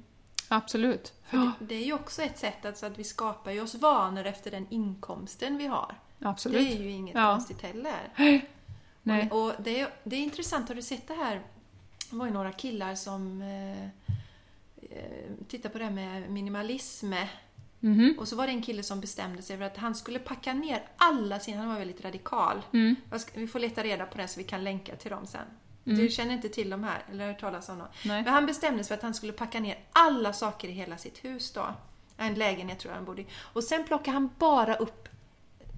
[0.49, 1.13] Absolut.
[1.31, 4.51] Det, det är ju också ett sätt alltså att vi skapar ju oss vanor efter
[4.51, 5.95] den inkomsten vi har.
[6.23, 6.69] Absolut.
[6.69, 7.33] Det är ju inget Ja.
[7.33, 7.99] konstigt heller.
[9.03, 9.29] Nej.
[9.31, 11.41] Och, och det, är, det är intressant, har du sett det här?
[12.11, 13.85] Det var ju några killar som eh,
[14.91, 17.13] eh, tittade på det här med minimalism.
[17.81, 18.17] Mhm.
[18.19, 20.83] Och så var det en kille som bestämde sig för att han skulle packa ner
[20.97, 22.63] alla sina, han var väldigt radikal.
[22.73, 22.97] Mm.
[23.35, 25.47] Vi får leta reda på det så vi kan länka till dem sen.
[25.85, 27.89] Du känner inte till dem här, eller har hört talas om dem?
[28.05, 28.23] Nej.
[28.23, 31.25] Men han bestämde sig för att han skulle packa ner alla saker i hela sitt
[31.25, 31.67] hus då.
[32.17, 33.27] En lägenhet tror jag han bodde i.
[33.53, 35.09] Och sen plockade han bara upp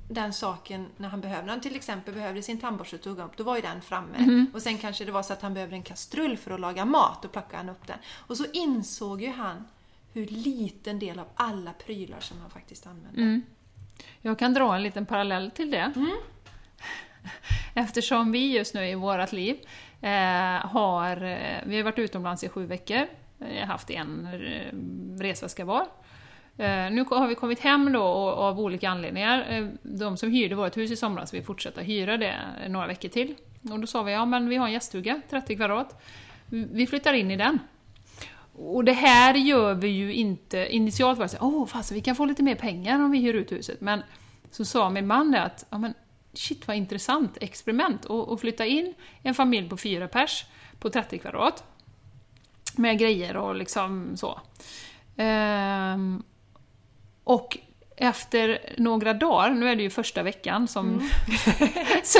[0.08, 1.50] den saken när han behövde.
[1.50, 4.46] Han till exempel behövde sin tandborste och tog upp, då var ju den framme.
[4.54, 7.18] Och sen kanske det var så att han behövde en kastrull för att laga mat,
[7.22, 7.98] då plockade han upp den.
[8.08, 9.64] Och så insåg ju han
[10.12, 13.22] hur liten del av alla prylar som han faktiskt använde.
[13.22, 13.42] Mm.
[14.20, 15.92] Jag kan dra en liten parallell till det.
[17.74, 19.56] Eftersom vi just nu i vårt liv
[20.00, 23.06] eh, har, eh, vi har varit utomlands i sju veckor,
[23.66, 25.86] haft en eh, resväska var.
[26.56, 29.46] Eh, nu har vi kommit hem då och, av olika anledningar.
[29.50, 32.36] Eh, de som hyrde vårt hus i somras vill fortsätta hyra det
[32.68, 33.34] några veckor till.
[33.70, 36.02] Och då sa vi, ja men vi har en gäststuga, 30 kvadrat.
[36.48, 37.58] Vi flyttar in i den.
[38.52, 40.74] Och det här gör vi ju inte...
[40.74, 43.34] Initialt var det såhär, åh fast vi kan få lite mer pengar om vi hyr
[43.34, 43.80] ut huset.
[43.80, 44.02] Men
[44.50, 45.94] så sa min man det att, ja men
[46.34, 50.44] shit vad intressant experiment och, och flytta in en familj på fyra pers
[50.78, 51.64] på 30 kvadrat.
[52.76, 54.40] Med grejer och liksom så.
[55.16, 56.22] Ehm,
[57.24, 57.58] och
[57.96, 61.10] efter några dagar, nu är det ju första veckan som...
[62.02, 62.18] så,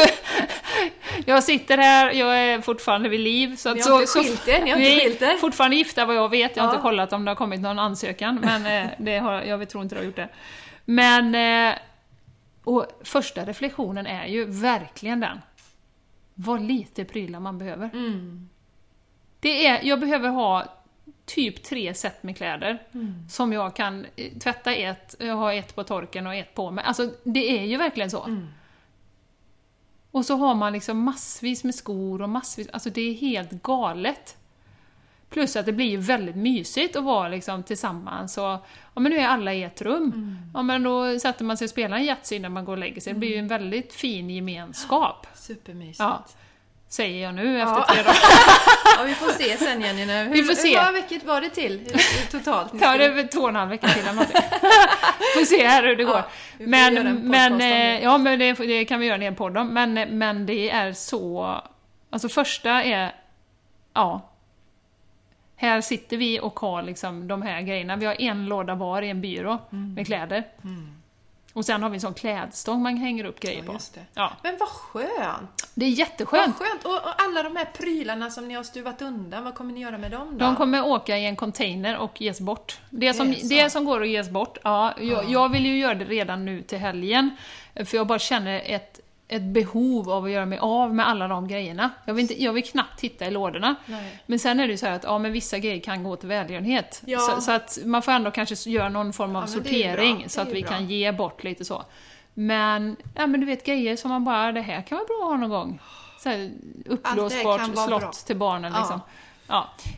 [1.27, 3.57] jag sitter här, jag är fortfarande vid liv.
[3.57, 5.37] Så, att så, inte skilt er, ni har inte skilt er.
[5.37, 6.75] fortfarande gifta vad jag vet, jag har Ja.
[6.75, 9.95] inte kollat om det har kommit någon ansökan, men eh, det har, jag tror inte
[9.95, 10.29] det har gjort det.
[10.85, 11.35] Men...
[11.71, 11.79] Eh,
[12.65, 15.39] och första reflektionen är ju verkligen den.
[16.35, 17.91] Vad lite prylar man behöver.
[17.93, 18.49] Mm.
[19.41, 20.65] Det är, jag behöver ha
[21.25, 23.29] typ tre set med kläder Mm.
[23.29, 26.85] som jag kan eh, tvätta ett, jag har ett på torken och ett på mig.
[26.85, 28.25] Alltså det är ju verkligen så.
[28.25, 28.47] Mm.
[30.11, 34.37] Och så har man liksom massvis med skor och massvis, alltså det är helt galet.
[35.31, 38.61] Plus att det blir ju väldigt mysigt att vara liksom tillsammans och ja
[38.95, 40.13] men nu är alla i ett rum.
[40.15, 40.37] Mm.
[40.55, 43.01] Ja men då sätter man sig och spelar en Yatzy innan man går och lägger
[43.01, 43.13] sig.
[43.13, 45.27] Det blir ju en väldigt fin gemenskap.
[45.35, 45.99] Supermysigt.
[45.99, 46.25] Ja.
[46.93, 47.63] Säger jag nu Ja.
[47.81, 48.17] efter tre dagar.
[48.99, 50.07] Ja, vi får se sen Jenny.
[50.07, 50.13] Nu.
[50.25, 50.69] Hur, Vi får se.
[50.69, 52.01] Hur många veckor var det till eh,
[52.31, 52.73] totalt?
[52.81, 54.43] Ja, det är väl två och en halv vecka till eller någonting.
[55.35, 56.17] Får se här hur det går.
[56.17, 56.25] Ja,
[56.59, 59.69] men, en men, eh, ja, men det, det kan vi göra en hel podd om.
[59.69, 61.57] Men, men det är så...
[62.11, 63.15] Alltså första är...
[63.95, 64.29] Ja.
[65.57, 67.97] Här sitter vi och har liksom de här grejerna.
[67.97, 69.95] Vi har en låda var i en byrå Mm.
[69.95, 70.45] med kläder.
[71.53, 73.79] Och sen har vi en sån klädstång man hänger upp grejer Ja, på.
[74.15, 75.71] Ja, Men vad skönt!
[75.75, 76.57] det är Vad jätteskönt.
[76.59, 76.85] skönt!
[76.85, 79.99] Och, och alla de här prylarna som ni har stuvat undan, vad kommer ni göra
[79.99, 80.45] med dem då?
[80.45, 82.81] De kommer åka i en container och ges bort.
[82.91, 86.05] Det som, Det som går att ges bort, ja, jag, jag vill ju göra det
[86.05, 87.31] redan nu till helgen.
[87.75, 89.01] För jag bara känner ett,
[89.33, 91.91] ett behov av att göra mig av med alla de grejerna.
[92.05, 93.75] Jag vill, inte, jag vill knappt titta i lådorna.
[93.87, 94.23] Nej.
[94.27, 97.03] Men sen är det ju så att ja, men vissa grejer kan gå till välgörenhet.
[97.05, 97.19] Ja.
[97.19, 100.49] Så, så att man får ändå kanske göra någon form av Ja, sortering så att
[100.49, 100.71] vi bra.
[100.71, 101.83] kan ge bort lite så.
[102.35, 105.31] Men, ja men du vet grejer som man bara, det här kan vara bra att
[105.31, 105.81] ha någon gång.
[106.23, 106.51] Så här,
[106.87, 109.01] uppblåsbart slott till barnen liksom.
[109.07, 109.11] Ja.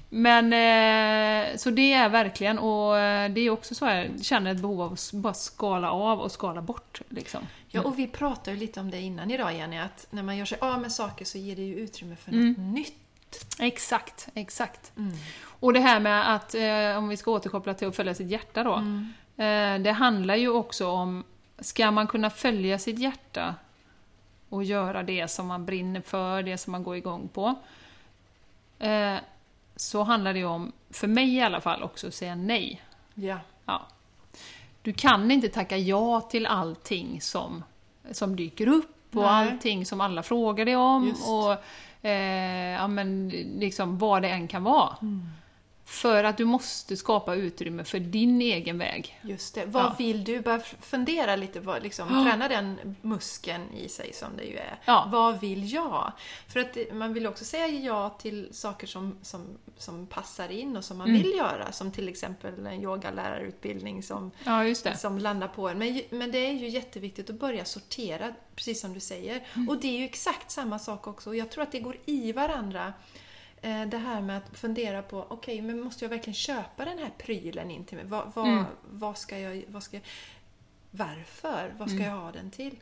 [0.08, 4.60] Men, eh, så det är verkligen, och eh, det är också så jag känner ett
[4.60, 7.00] behov av att bara skala av och skala bort.
[7.08, 7.40] Liksom.
[7.68, 10.44] Ja, och vi pratade ju lite om det innan idag Jenny, att när man gör
[10.44, 12.48] sig av med saker så ger det ju utrymme för Mm.
[12.48, 12.94] något nytt.
[13.58, 14.92] Exakt, exakt.
[14.96, 15.12] Mm.
[15.60, 18.64] Och det här med att, eh, om vi ska återkoppla till att följa sitt hjärta
[18.64, 18.74] då.
[18.74, 19.12] Mm.
[19.36, 21.24] Eh, det handlar ju också om,
[21.58, 23.54] ska man kunna följa sitt hjärta
[24.48, 27.54] och göra det som man brinner för, det som man går igång på.
[29.76, 32.82] Så handlar det om, för mig i alla fall, också att säga nej.
[33.14, 33.38] Ja.
[33.64, 33.86] Ja.
[34.82, 37.64] Du kan inte tacka ja till allting som,
[38.10, 39.30] som dyker upp och Nej.
[39.30, 41.28] allting som alla frågar dig om Just.
[41.28, 41.52] och
[42.08, 44.96] eh, ja, men, liksom vad det än kan vara.
[45.02, 45.28] Mm.
[45.86, 49.20] För att du måste skapa utrymme för din egen väg.
[49.22, 49.64] Just det.
[49.66, 49.94] Vad Ja.
[49.98, 50.40] vill du?
[50.40, 52.24] Bara f- fundera lite, vad, liksom, Ja.
[52.24, 54.78] träna den muskeln i sig som det ju är.
[54.84, 55.08] Ja.
[55.12, 56.12] Vad vill jag?
[56.48, 59.46] För att det- man vill också säga ja till saker som, som,
[59.78, 61.22] som passar in och som man Mm.
[61.22, 61.72] vill göra.
[61.72, 65.78] Som till exempel en yogalärarutbildning som, Ja, som landar på en.
[65.78, 69.46] Men, men det är ju jätteviktigt att börja sortera, precis som du säger.
[69.56, 69.68] Mm.
[69.68, 71.30] Och det är ju exakt samma sak också.
[71.30, 72.92] Och jag tror att det går i varandra.
[73.64, 77.10] Eh, Det här med att fundera på, okej, men måste jag verkligen köpa den här
[77.18, 78.06] prylen in till mig?
[78.06, 78.64] Vad, vad, Mm.
[78.90, 79.64] vad ska jag...
[79.68, 80.00] Vad ska,
[80.90, 81.74] varför?
[81.78, 82.10] Vad ska Mm.
[82.10, 82.76] jag ha den till?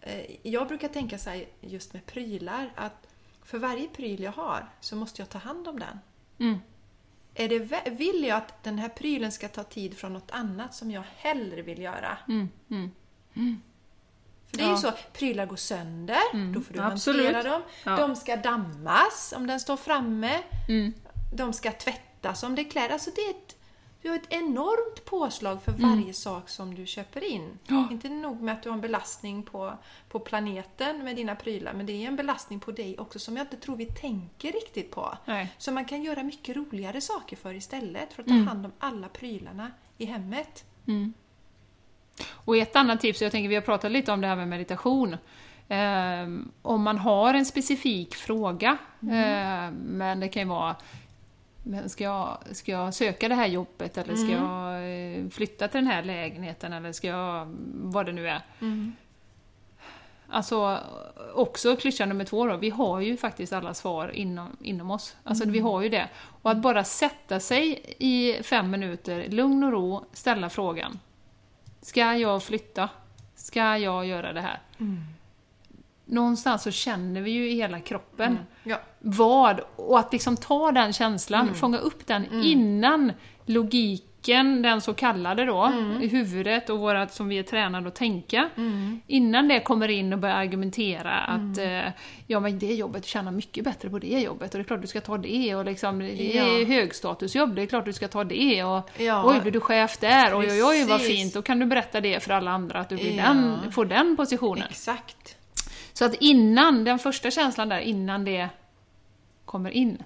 [0.00, 3.06] Eh, Jag brukar tänka så här just med prylar, att
[3.44, 5.98] för varje pryl jag har så måste jag ta hand om den.
[6.38, 6.58] Mm.
[7.34, 10.90] är det, vill jag att den här prylen ska ta tid från något annat som
[10.90, 12.18] jag hellre vill göra?
[14.54, 14.76] Mm, mm.
[14.76, 17.34] För det är ju så, prylar går sönder, då får du absolut.
[17.34, 17.62] hantera dem.
[17.84, 20.42] De ska dammas om den står framme.
[20.68, 20.92] Mm.
[21.34, 22.90] De ska tvättas om det är kläder.
[22.92, 23.56] Alltså det är ett,
[24.02, 25.90] du har ett enormt påslag för Mm.
[25.90, 27.58] varje sak som du köper in.
[27.66, 27.88] Ja.
[27.90, 29.72] Inte nog med att du har en belastning på,
[30.08, 33.44] på planeten med dina prylar, men det är en belastning på dig också som jag
[33.44, 35.18] inte tror vi tänker riktigt på.
[35.24, 35.54] Nej.
[35.58, 38.46] Så man kan göra mycket roligare saker för istället, för att ta Mm.
[38.48, 40.64] hand om alla prylarna i hemmet.
[42.30, 45.16] Och ett annat tips, jag tänker vi har pratat lite om det här med meditation.
[45.68, 48.78] Ehm, om man har en specifik fråga,
[49.10, 50.76] ehm, men det kan ju vara
[51.62, 54.74] men ska, jag, ska jag söka det här jobbet eller ska jag
[55.18, 58.40] eh, flytta till den här lägenheten eller ska jag, vad det nu är.
[60.28, 60.78] Alltså,
[61.34, 65.16] också klyscha nummer två då, vi har ju faktiskt alla svar inom, inom oss.
[65.24, 66.08] Alltså vi har ju det.
[66.42, 70.98] Och att bara sätta sig i fem minuter, lugn och ro, ställa frågan.
[71.82, 72.88] Ska jag flytta?
[73.34, 74.60] Ska jag göra det här?
[76.04, 78.76] Någonstans så känner vi ju i hela kroppen Ja.
[78.98, 83.12] vad, och att liksom ta den känslan, fånga upp den innan
[84.20, 88.50] logiken, den så kallade då, i huvudet och vårat som vi är tränade att tänka.
[89.06, 91.92] Innan det kommer in och börjar argumentera att eh,
[92.26, 94.86] ja men det jobbet tjänar mycket bättre på det jobbet och det är klart du
[94.86, 96.64] ska ta det och liksom det är Ja.
[96.64, 99.24] högstatusjobb, det är klart du ska ta det och Ja.
[99.26, 102.22] oj blir du chef där, oj oj oj vad fint, då kan du berätta det
[102.22, 103.22] för alla andra att du blir Ja.
[103.24, 104.66] den, får den positionen.
[104.70, 105.36] Exakt.
[105.92, 108.48] Så att innan, den första känslan där, innan det
[109.44, 110.02] kommer in,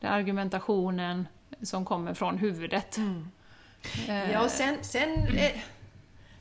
[0.00, 1.26] den argumentationen
[1.62, 2.98] som kommer från huvudet.
[4.08, 5.52] Eh, Ja, och sen, sen eh,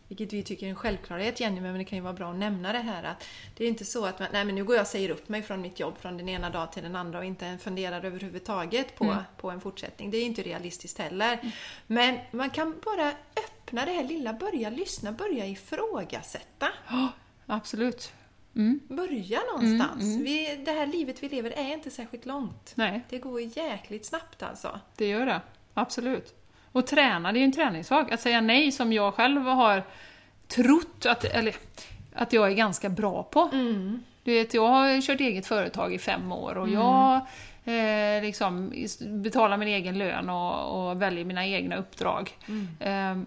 [0.08, 2.74] vilket vi tycker är en självklarhet Jenny, men det kan ju vara bra att nämna
[2.74, 3.24] det här att
[3.58, 5.42] det är inte så att man, nej men nu går jag och säger upp mig
[5.44, 9.18] från mitt jobb från den ena dagen till den andra och inte funderar överhuvudtaget på,
[9.38, 10.12] på en fortsättning.
[10.12, 11.52] Det är inte realistiskt heller.
[11.88, 13.12] Men man kan bara
[13.46, 16.68] öppna det här lilla, börja lyssna, börja ifrågasätta.
[16.90, 17.10] ja,
[17.46, 18.14] absolut.
[18.56, 20.04] Mm, Börja någonstans.
[20.04, 22.72] Vi, det här livet vi lever är inte särskilt långt.
[22.76, 24.80] nej, Det går jäkligt snabbt alltså.
[24.98, 25.42] det gör det.
[25.74, 26.34] Absolut.
[26.72, 28.12] Och träna, det är ju en träningssak.
[28.12, 29.84] Att säga nej som jag själv har
[30.48, 31.56] trott att, eller,
[32.14, 33.50] att jag är ganska bra på.
[34.24, 37.16] Du vet, jag har kört eget företag i fem år och jag
[37.66, 42.32] eh, liksom betalar min egen lön och, och väljer mina egna uppdrag.
[42.80, 43.18] Eh,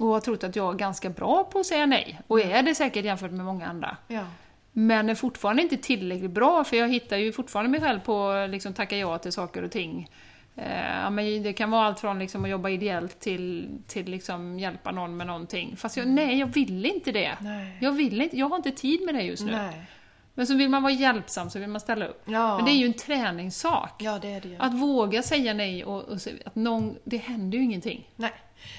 [0.00, 2.20] och har trott att jag är ganska bra på att säga nej.
[2.26, 3.96] Och är det säkert jämfört med många andra.
[4.08, 4.24] Ja.
[4.72, 8.50] Men är fortfarande inte tillräckligt bra, för jag hittar ju fortfarande mig själv på att
[8.50, 10.10] liksom, tacka ja till saker och ting.
[10.56, 14.90] Eh, men det kan vara allt från liksom, att jobba ideellt till, till liksom, hjälpa
[14.90, 15.76] någon med någonting.
[15.76, 17.36] Fast jag, nej, jag vill inte det.
[17.40, 17.78] Nej.
[17.80, 19.52] Jag vill inte, jag har inte tid med det just nu.
[19.52, 19.86] Nej.
[20.34, 22.22] Men så vill man vara hjälpsam, så vill man ställa upp.
[22.24, 22.56] Ja.
[22.56, 23.94] Men det är ju en träningssak.
[23.98, 24.56] Ja, det är det ju.
[24.58, 28.08] Att våga säga nej och, och att någon, det händer ju ingenting.
[28.16, 28.32] Nej.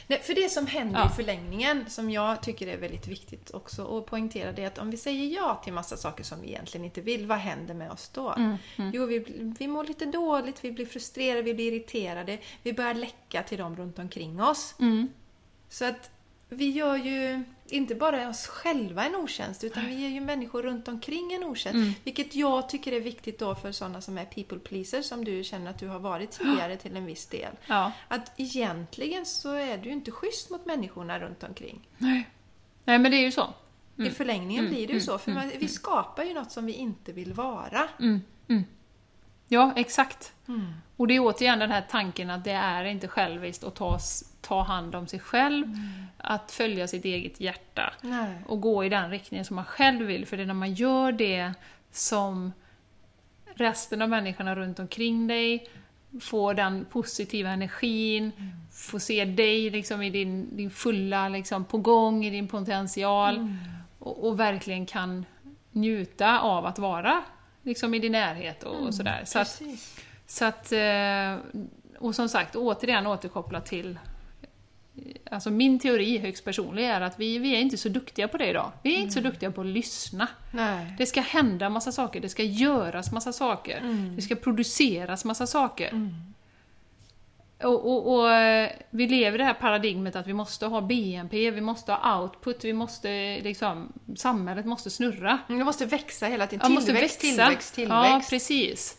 [0.07, 1.11] Nej, för det som händer Ja.
[1.11, 4.91] i förlängningen, som jag tycker är väldigt viktigt också att poängtera, det är att om
[4.91, 8.09] vi säger ja till massa saker som vi egentligen inte vill, vad händer med oss
[8.13, 8.29] då?
[8.33, 8.57] Mm,
[8.93, 9.19] Jo, vi,
[9.59, 13.75] vi mår lite dåligt, vi blir frustrerade, vi blir irriterade, vi börjar läcka till dem
[13.75, 14.75] runt omkring oss.
[14.79, 15.07] Mm.
[15.69, 16.09] Så att
[16.55, 20.87] vi gör ju inte bara oss själva en otjänst, utan vi ger ju människor runt
[20.87, 21.75] omkring en otjänst.
[21.75, 21.93] Mm.
[22.03, 25.69] Vilket jag tycker är viktigt då för sådana som är people pleasers, som du känner
[25.69, 27.51] att du har varit tidigare till en viss del.
[27.67, 27.91] Ja.
[28.07, 31.87] Att egentligen så är du ju inte schysst mot människorna runt omkring.
[31.97, 32.29] Nej.
[32.83, 33.53] nej, men det är ju så.
[33.97, 36.73] I förlängningen blir det ju mm, så, för man, vi skapar ju något som vi
[36.73, 37.89] inte vill vara.
[37.99, 38.63] Mm, mm.
[39.47, 40.33] Ja, exakt.
[40.95, 41.01] Mm.
[41.01, 43.99] Och det är återigen den här tanken att det är inte själviskt att ta,
[44.41, 45.65] ta hand om sig själv,
[46.17, 48.35] att följa sitt eget hjärta Nej.
[48.47, 50.25] och gå i den riktningen som man själv vill.
[50.25, 51.53] För det är när man gör det
[51.91, 52.51] som
[53.55, 55.67] resten av människorna runt omkring dig
[56.21, 58.31] får den positiva energin,
[58.71, 63.57] får se dig liksom i din, din fulla, liksom, på gång i din potential
[63.99, 65.25] och, och verkligen kan
[65.71, 67.23] njuta av att vara
[67.61, 69.21] liksom, i din närhet och, och sådär.
[69.25, 69.61] Så att.
[70.27, 71.61] Så att, eh,
[71.99, 73.99] och som sagt, återigen återkoppla till
[75.31, 78.49] Alltså min teori, högst personlig, är att vi, vi är inte så duktiga på det
[78.49, 78.71] idag.
[78.83, 80.27] Vi är inte så duktiga på att lyssna.
[80.51, 80.95] Nej.
[80.97, 83.81] Det ska hända massa saker, det ska göras massa saker,
[84.15, 86.11] det ska produceras massa saker.
[87.63, 91.51] Och, och, och eh, vi lever i det här paradigmet att vi måste ha BNP,
[91.51, 95.39] vi måste ha output, vi måste liksom, samhället måste snurra.
[95.47, 96.61] Det måste växa hela tiden.
[96.63, 97.35] Ja, måste Tillväxt, växa.
[97.45, 98.29] tillväxt, Ja, tillväxt.
[98.29, 98.97] precis.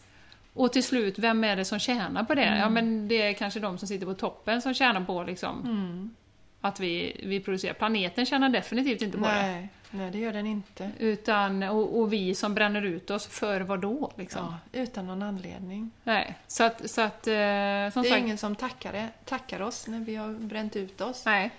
[0.57, 2.43] Och till slut, vem är det som tjänar på det?
[2.45, 2.59] Mm.
[2.59, 6.15] Ja, men det är kanske de som sitter på toppen som tjänar på liksom, Mm.
[6.61, 7.75] att vi, vi producerar.
[7.75, 9.33] Planeten tjänar definitivt inte på det.
[9.33, 10.91] Nej, nej, det gör den inte.
[10.99, 14.13] Utan, och, och vi som bränner ut oss, för vad då?
[14.17, 14.55] Liksom.
[14.73, 15.91] Ja, utan någon anledning.
[16.05, 19.99] Nej, så att, så att eh, Det är sagt, ingen som tackar, tackar oss när
[20.01, 21.23] vi har bränt ut oss.
[21.27, 21.51] Nej.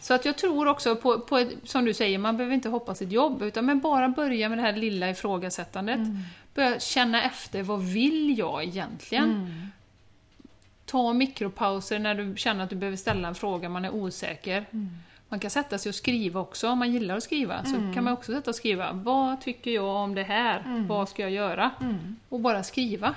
[0.00, 2.94] Så att jag tror också på, på ett, som du säger, man behöver inte hoppa
[2.94, 5.98] sitt jobb, utan men bara börja med det här lilla ifrågasättandet.
[6.54, 9.30] Börja känna efter, vad vill jag egentligen?
[9.30, 9.68] Mm.
[10.84, 14.66] Ta mikropauser när du känner att du behöver ställa en fråga, man är osäker.
[15.28, 17.64] Man kan sätta sig och skriva också, om man gillar att skriva.
[17.64, 20.86] Så kan man också sätta och skriva, vad tycker jag om det här?
[20.88, 21.70] Vad ska jag göra?
[22.28, 23.14] Och bara skriva.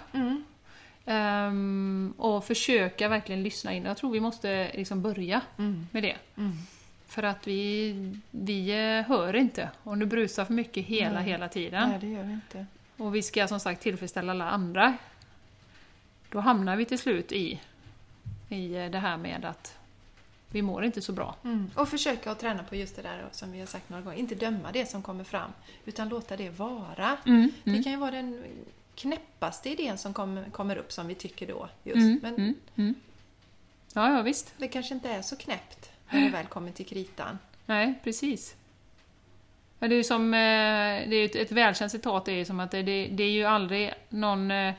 [1.11, 3.85] Ehm, och försöka verkligen lyssna in.
[3.85, 5.87] Jag tror vi måste liksom börja Mm.
[5.91, 6.15] med det.
[6.37, 6.51] Mm.
[7.07, 7.93] För att vi,
[8.31, 11.23] vi eh, hör inte om det brusar för mycket hela, Nej.
[11.29, 11.89] hela tiden.
[11.89, 12.65] Nej, det gör vi inte.
[12.97, 14.97] Och vi ska som sagt tillfredsställa alla andra.
[16.29, 17.59] Då hamnar vi till slut i,
[18.49, 19.75] i eh, det här med att
[20.51, 21.35] vi mår inte så bra.
[21.43, 21.71] Mm.
[21.75, 24.17] Och försöka att träna på just det där som vi har sagt några gånger.
[24.17, 25.51] Inte döma det som kommer fram,
[25.85, 27.17] utan låta det vara.
[27.25, 28.43] Mm, Det mm, kan ju vara den
[28.99, 31.69] knäppaste idén som kommer, kommer upp som vi tycker då.
[31.83, 31.97] Just.
[31.97, 32.95] mm, Men mm, mm.
[33.93, 34.53] Ja, ja visst.
[34.57, 37.39] det kanske inte är så knäppt när det väl kommer till kritan.
[37.65, 38.55] Nej, precis.
[39.79, 42.59] Ja, det är ju som, eh, det är ett, ett välkänt citat är ju som
[42.59, 44.73] att det, det, det är ju aldrig någon, eh,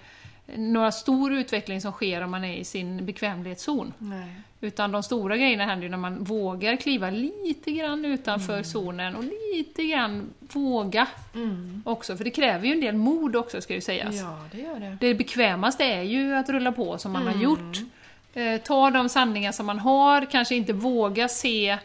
[0.57, 3.93] några stor utveckling som sker om man är i sin bekvämlighetszon.
[3.99, 4.31] Nej.
[4.61, 9.25] Utan de stora grejerna händer ju när man vågar kliva lite grann utanför zonen och
[9.55, 11.83] lite grann våga Mm.
[11.87, 12.17] också.
[12.17, 14.17] För det kräver ju en del mod också ska ju sägas.
[14.21, 14.97] Ja, det gör det.
[15.01, 17.43] Det bekvämaste är ju att rulla på som man har Mm.
[17.45, 17.77] gjort.
[18.35, 21.79] Eh, ta de sanningar som man har, kanske inte våga se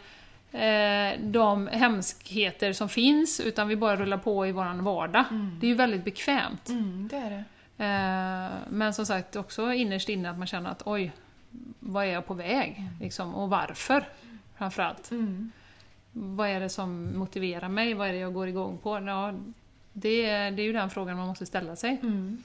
[0.52, 5.24] eh, de hemskheter som finns, utan vi bara rullar på i våran vardag.
[5.60, 6.68] Det är ju väldigt bekvämt.
[6.68, 7.44] Mm, det är det.
[7.78, 11.12] Eh, men som sagt också innerst inne att man känner att oj,
[11.80, 12.82] vad är jag på väg?
[13.00, 14.04] Liksom, och varför?
[14.58, 15.10] Framförallt.
[15.10, 15.52] Mm.
[16.12, 17.94] Vad är det som motiverar mig?
[17.94, 19.00] Vad är det jag går igång på?
[19.06, 19.34] Ja,
[19.92, 21.98] det, är, det är ju den frågan man måste ställa sig.
[22.02, 22.42] Mm.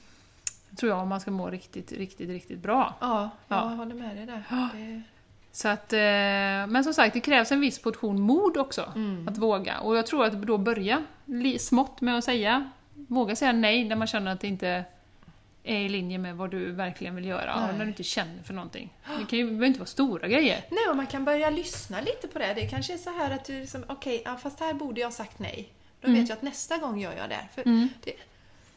[0.79, 2.95] Tror jag om man ska må riktigt, riktigt, riktigt bra.
[3.01, 3.61] Ja, jag Ja.
[3.61, 4.43] håller med dig där.
[4.73, 5.01] Det...
[5.51, 8.91] Så att, eh, men som sagt, det krävs en viss portion mod också.
[8.95, 9.27] Mm.
[9.27, 9.79] Att våga.
[9.79, 11.03] Och jag tror att då börja
[11.59, 14.85] smått med att säga, våga säga nej när man känner att det inte
[15.63, 17.59] är i linje med vad du verkligen vill göra.
[17.59, 17.69] Nej.
[17.71, 18.93] Och när du inte känner för någonting.
[19.19, 20.65] Det kan ju behöver inte vara stora grejer.
[20.71, 22.53] Nej, och man kan börja lyssna lite på det.
[22.53, 25.11] Det kanske är så här att du liksom, okej, ja, fast här borde jag ha
[25.11, 25.69] sagt nej.
[26.01, 26.19] Då Mm.
[26.21, 27.47] vet jag att nästa gång gör jag det.
[27.55, 27.63] För
[28.03, 28.13] det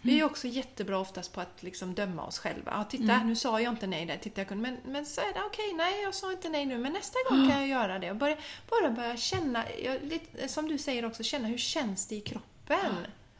[0.02, 2.72] vi är ju också jättebra oftast på att liksom döma oss själva.
[2.76, 3.28] Ja, titta, Mm.
[3.28, 4.16] nu sa jag inte nej där.
[4.16, 6.78] Titta, jag kunde, men, men så är det, okej, nej, jag sa inte nej nu,
[6.78, 8.10] men nästa gång kan jag göra det.
[8.10, 8.36] Och börja,
[8.70, 12.94] bara börja känna, jag, lite, som du säger också, känna hur känns det i kroppen?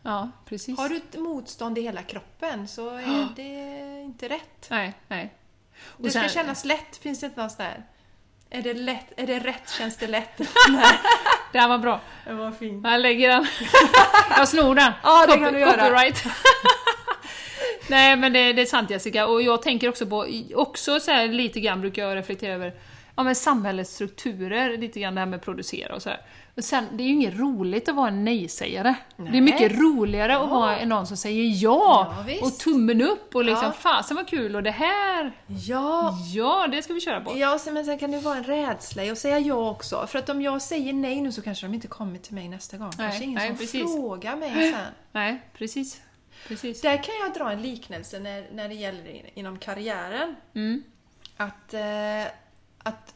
[0.07, 0.79] Ja, precis.
[0.79, 4.67] Har du ett motstånd i hela kroppen så är det inte rätt.
[4.71, 5.35] Nej, nej.
[5.99, 7.85] Det ska sen- kännas lätt, finns det inte någonstans där?
[8.51, 10.37] Är det, lätt, är det rätt, känns det lätt?
[11.53, 12.01] Det här var bra.
[12.27, 12.87] Det var fint.
[12.87, 13.47] Jag lägger den.
[14.37, 14.93] Jag snor den.
[15.03, 15.71] Ja, det Copy- kan du göra.
[15.88, 16.25] Copyright.
[17.90, 21.29] Nej men det, det är sant Jessica, och jag tänker också på, också så här,
[21.29, 22.75] lite grann brukar jag reflektera över
[23.16, 26.20] ja, men samhällets strukturer, lite grann det här med att producera och så här.
[26.57, 28.94] Och sen, det är ju inget roligt att vara en nej-sägare.
[29.16, 29.37] Det Nej.
[29.38, 33.64] är mycket roligare att vara någon som säger ja, Ja, och tummen upp och liksom
[33.66, 33.73] Ja.
[33.73, 37.38] fasen vad kul och det här, Ja, ja det ska vi köra på.
[37.38, 40.07] Ja, men sen kan det vara en rädsla i att säga ja också.
[40.07, 42.77] För att om jag säger nej nu så kanske de inte kommer till mig nästa
[42.77, 42.90] gång.
[42.99, 43.83] Nej, kanske ingen nej, som precis.
[43.83, 44.92] frågar mig sen.
[45.12, 46.01] Nej, precis.
[46.48, 46.80] Precis.
[46.80, 50.37] Där kan jag dra en liknelse när, när det gäller in- inom karriären.
[50.54, 50.83] Mm.
[51.37, 52.24] Att, eh,
[52.78, 53.14] att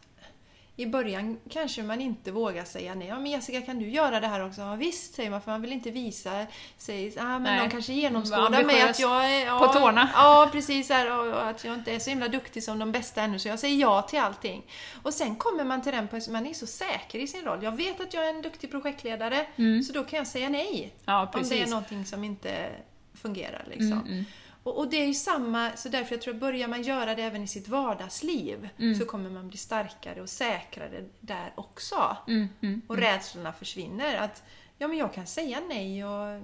[0.77, 3.09] i början kanske man inte vågar säga nej.
[3.09, 4.61] Ja, men Jessica, kan du göra det här också?
[4.61, 7.15] Ja, visst, säger man, för man vill inte visa sig.
[7.19, 7.61] Ah, men Nej.
[7.61, 9.47] de kanske genomskådar mig att jag är...
[9.47, 10.09] Ja, På tårna.
[10.15, 10.89] Ja, precis.
[10.91, 13.59] Här, och, att jag inte är så himla duktig som de bästa ännu, så jag
[13.59, 14.63] säger ja till allting.
[15.03, 17.63] Och sen kommer man till den man är så säker i sin roll.
[17.63, 19.47] Jag vet att jag är en duktig projektledare,
[19.87, 20.93] så då kan jag säga nej.
[21.05, 21.71] Ja, Om det är precis.
[21.71, 22.71] någonting som inte
[23.19, 23.65] fungerar.
[23.69, 23.93] Liksom.
[23.93, 24.25] Mm, mm.
[24.63, 27.23] Och, och det är ju samma, så därför jag tror att börjar man göra det
[27.23, 28.95] även i sitt vardagsliv Mm.
[28.99, 32.17] så kommer man bli starkare och säkrare där också.
[32.29, 32.83] Mm.
[32.87, 34.17] Och rädslorna försvinner.
[34.17, 34.43] Att
[34.79, 36.43] ja, men jag kan säga nej och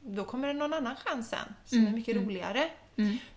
[0.00, 2.68] då kommer det någon annan chans sen som är mycket roligare.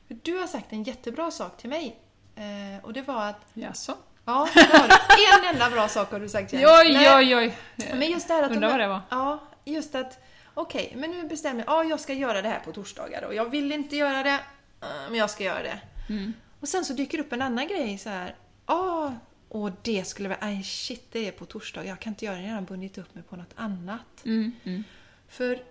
[0.07, 1.99] Du har sagt en jättebra sak till mig.
[2.35, 3.95] Eh, och det var att, Jaså?
[4.25, 5.47] ja, det har du.
[5.47, 6.65] en enda bra sak har du sagt Jens.
[6.81, 7.57] Oj, oj, oj.
[7.93, 9.01] Men just det här att Undrar vad det var.
[9.09, 10.19] Ja, just att
[10.53, 13.49] okej, men nu bestämmer jag, ja jag ska göra det här på torsdagar och jag
[13.49, 14.39] vill inte göra det,
[14.81, 15.79] eh, men jag ska göra det.
[16.09, 16.33] Mm.
[16.59, 18.35] Och sen så dyker upp en annan grej så här.
[18.65, 19.13] Ja,
[19.49, 22.47] och det skulle vara, aj shit det är på torsdag, jag kan inte göra det,
[22.47, 24.25] jag har bundit upp mig på något annat.
[24.25, 24.83] Mm, mm.
[25.27, 25.63] För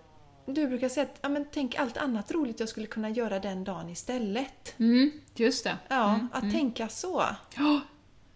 [0.45, 3.63] du brukar säga att, ja men tänk allt annat roligt jag skulle kunna göra den
[3.63, 4.79] dagen istället.
[4.79, 5.77] Mm, just det.
[5.87, 6.53] Ja, Mm, att mm.
[6.53, 7.25] tänka så.
[7.55, 7.81] Ja,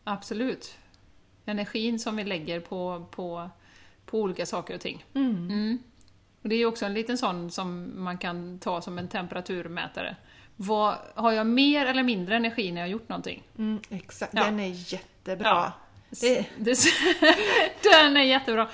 [0.03, 0.75] absolut.
[1.45, 3.49] energin som vi lägger på, på,
[4.05, 5.05] på olika saker och ting.
[6.43, 10.15] Och det är ju också en liten sån som man kan ta som en temperaturmätare.
[10.55, 13.43] Vad, har jag mer eller mindre energi när jag har gjort någonting?
[13.57, 14.43] Mm, exakt, Ja.
[14.43, 15.47] den är jättebra.
[15.47, 15.71] Ja.
[16.21, 16.45] Det-
[17.83, 18.67] den är jättebra.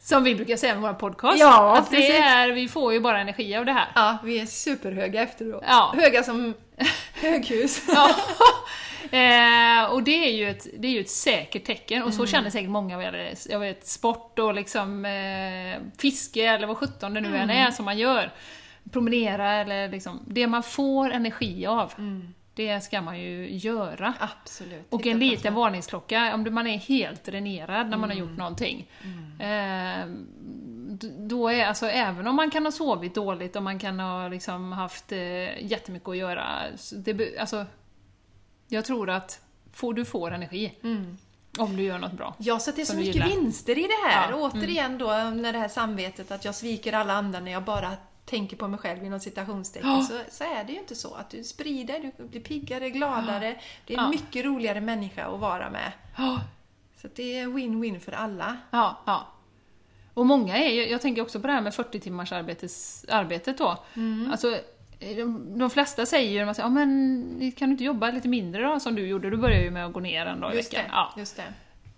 [0.00, 3.20] Som vi brukar säga med våra podcast, Ja, att det är, vi får ju bara
[3.20, 3.88] energi av det här.
[3.94, 5.64] Ja, vi är superhöga efteråt.
[5.66, 5.94] Ja.
[5.96, 6.54] Höga som
[7.14, 7.82] höghus.
[7.88, 8.14] Ja.
[9.14, 12.26] eh, och det är, ju ett, det är ju ett säkert tecken, och så Mm.
[12.26, 17.14] känner säkert många vad gäller jag vet, sport och liksom, eh, fiske eller vad sjutton
[17.14, 17.66] det nu än Mm.
[17.66, 18.30] är som man gör.
[18.92, 22.34] Promenera eller liksom, det man får energi av, Mm.
[22.54, 24.14] det ska man ju göra.
[24.20, 24.86] Absolut.
[24.90, 28.28] Och en liten små- varningsklocka, om man är helt dränerad när man har Mm.
[28.28, 28.90] gjort någonting.
[29.40, 30.06] Eh,
[30.88, 34.28] d- då är, alltså även om man kan ha sovit dåligt och man kan ha
[34.28, 36.46] liksom haft eh, jättemycket att göra,
[37.04, 37.64] det, alltså,
[38.68, 39.40] jag tror att
[39.72, 41.18] får, du får energi Mm.
[41.58, 42.34] om du gör något bra.
[42.38, 44.30] Ja, så det är så mycket vinster i det här.
[44.30, 47.90] Ja, Återigen då, när det här samvetet att jag sviker alla andra när jag bara
[48.24, 50.02] tänker på mig själv inom citationstecken, Ja.
[50.02, 51.14] så, så är det ju inte så.
[51.14, 54.10] Att du sprider, du blir piggare, gladare, det är en Ja.
[54.10, 55.92] mycket roligare människa att vara med.
[56.16, 56.40] Ja,
[57.02, 58.56] Så det är win-win för alla.
[58.70, 58.98] ja.
[59.06, 59.26] ja.
[60.14, 63.58] Och många är ju, jag tänker också på det här med 40 timmars arbetes, arbetet
[63.58, 63.78] då.
[63.94, 64.30] Mm.
[64.32, 64.58] Alltså,
[64.98, 68.62] de, de flesta säger ju, man säger, ja men kan du inte jobba lite mindre
[68.62, 69.30] då som du gjorde?
[69.30, 70.84] Du började ju med att gå ner en dag i veckan.
[70.92, 71.14] Ja.
[71.16, 71.44] Just det.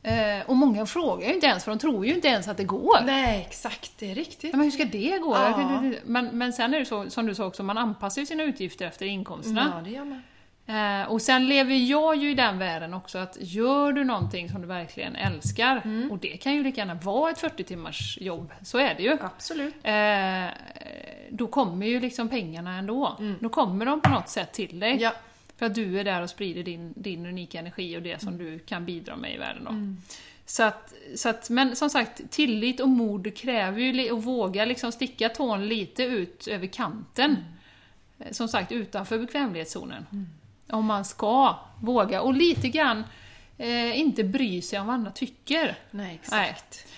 [0.06, 2.64] Eh, och många frågar ju inte ens, för de tror ju inte ens att det
[2.64, 2.98] går.
[3.06, 3.92] Nej, exakt.
[3.98, 4.52] Det är riktigt.
[4.52, 5.34] Men hur ska det gå?
[5.34, 5.82] Ja.
[6.04, 8.86] Men, men sen är det så, som du sa också, man anpassar ju sina utgifter
[8.86, 9.72] efter inkomsterna.
[9.76, 10.22] Ja, det gör man.
[10.68, 14.60] Eh, och sen lever jag ju i den världen också att gör du någonting som
[14.60, 16.10] du verkligen älskar, Mm.
[16.10, 19.18] och det kan ju lika gärna vara ett 40 timmars jobb, så är det ju.
[19.20, 19.74] Absolut.
[19.82, 20.46] Eh,
[21.30, 23.16] då kommer ju liksom pengarna ändå.
[23.40, 24.90] Då kommer de på något sätt till dig.
[24.90, 25.02] Mm.
[25.02, 25.12] Ja.
[25.56, 28.58] För att du är där och sprider din, din unika energi och det som du
[28.58, 29.70] kan bidra med i världen då.
[29.70, 29.96] Mm.
[30.46, 34.92] Så att, så att, men som sagt, tillit och mod kräver ju att våga liksom
[34.92, 37.36] sticka tån lite ut över kanten.
[38.18, 40.06] Eh, Som sagt, utanför bekvämlighetszonen.
[40.70, 42.22] Om man ska våga.
[42.22, 43.04] Och lite grann
[43.58, 45.78] eh, inte bry sig om vad andra tycker.
[45.90, 46.32] Nej, exakt.
[46.32, 46.92] Nej.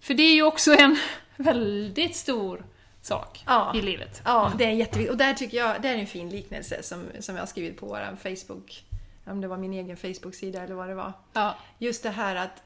[0.00, 0.96] För det är ju också en
[1.36, 2.64] väldigt stor
[3.02, 3.72] sak Ja.
[3.76, 4.22] i livet.
[4.24, 5.10] Ja, det är jätteviktigt.
[5.10, 7.86] Och där tycker jag, det är en fin liknelse som, som jag har skrivit på
[7.86, 8.84] vår Facebook,
[9.26, 11.12] om det var min egen Facebook-sida eller vad det var.
[11.32, 11.54] Ja.
[11.78, 12.62] Just det här att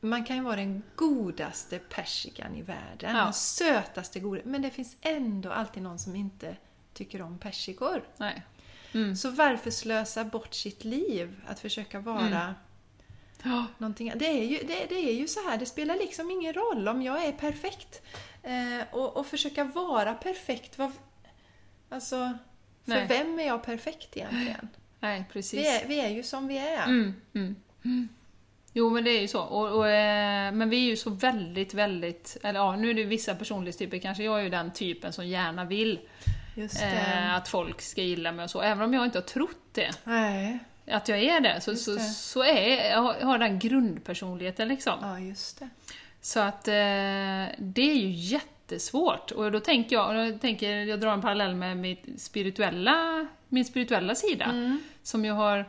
[0.00, 3.24] man kan ju vara den godaste persikan i världen, Ja.
[3.24, 6.56] den sötaste goda, men det finns ändå alltid någon som inte
[6.94, 8.02] tycker om persikor.
[8.16, 8.42] Nej.
[8.94, 9.16] Mm.
[9.16, 12.54] Så varför slösa bort sitt liv att försöka vara Mm.
[13.42, 13.66] Ja.
[13.78, 16.88] någonting det är, ju, det, det är ju så här, det spelar liksom ingen roll
[16.88, 18.02] om jag är perfekt.
[18.42, 20.92] Eh, och, och försöka vara perfekt, vad,
[21.88, 22.38] alltså,
[22.84, 23.06] för Nej.
[23.08, 24.68] vem är jag perfekt egentligen?
[25.00, 25.60] Nej, precis.
[25.60, 26.84] Vi är, vi är ju som vi är.
[26.84, 28.08] Mm, mm, mm.
[28.72, 29.42] Jo, men det är ju så.
[29.42, 32.36] Och, och, eh, men vi är ju så väldigt, väldigt...
[32.42, 35.64] Eller ja, nu är det vissa personlighetstyper, kanske jag är ju den typen som gärna
[35.64, 35.98] vill.
[36.58, 38.62] Eh, att folk ska gilla mig och så.
[38.62, 41.94] Även om jag inte har trott det, Nej, att jag är det, så, Just så,
[41.94, 42.00] det.
[42.00, 44.94] så är jag har, jag har den grundpersonligheten liksom.
[45.02, 45.68] ja just det.
[46.20, 46.74] Så att eh,
[47.58, 49.30] det är ju jättesvårt.
[49.30, 54.14] Och då tänker jag, jag, tänker, jag drar en parallell med mitt spirituella, min spirituella
[54.14, 54.44] sida.
[54.44, 54.80] Mm.
[55.02, 55.64] Som jag har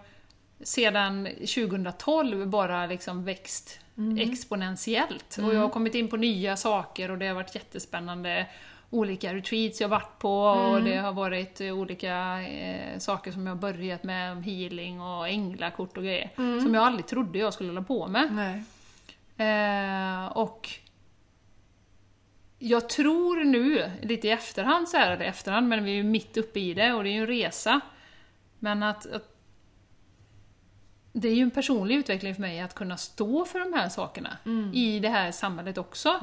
[0.64, 4.32] sedan 2012 bara liksom växt Mm.
[4.32, 5.38] exponentiellt.
[5.44, 8.46] Och jag har kommit in på nya saker och det har varit jättespännande.
[8.90, 10.84] Olika retreats jag varit på och Mm.
[10.84, 15.98] det har varit eh, olika eh, saker som jag har börjat med, healing och änglakort
[15.98, 16.30] och grejer.
[16.38, 16.62] Mm.
[16.62, 18.28] Som jag aldrig trodde jag skulle hålla på med.
[19.38, 20.70] Eh, och
[22.60, 26.38] jag tror nu, lite i efterhand så här, eller efterhand, men vi är ju mitt
[26.38, 27.82] uppe i det och det är ju en resa.
[28.60, 29.36] Men att, att
[31.12, 34.38] det är ju en personlig utveckling för mig att kunna stå för de här sakerna
[34.46, 34.74] Mm.
[34.74, 36.20] i det här samhället också.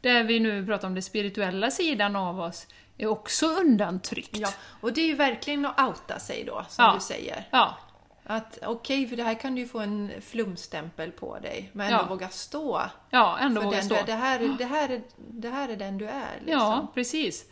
[0.00, 2.66] Där vi nu pratar om den spirituella sidan av oss
[2.98, 4.36] är också undantryckt.
[4.38, 4.48] Ja,
[4.80, 6.92] och det är ju verkligen att outa sig då, som Ja.
[6.94, 7.48] du säger.
[7.50, 7.76] Ja,
[8.24, 11.98] Att okej, för det här kan du ju få en flumstämpel på dig, men ändå
[12.04, 12.08] Ja.
[12.08, 12.82] våga stå.
[13.10, 13.94] ja ändå för våga stå.
[13.94, 14.04] är.
[14.06, 16.34] Det, här, är- det, här är, det här är den du är.
[16.40, 16.58] Liksom.
[16.60, 17.44] Ja, precis.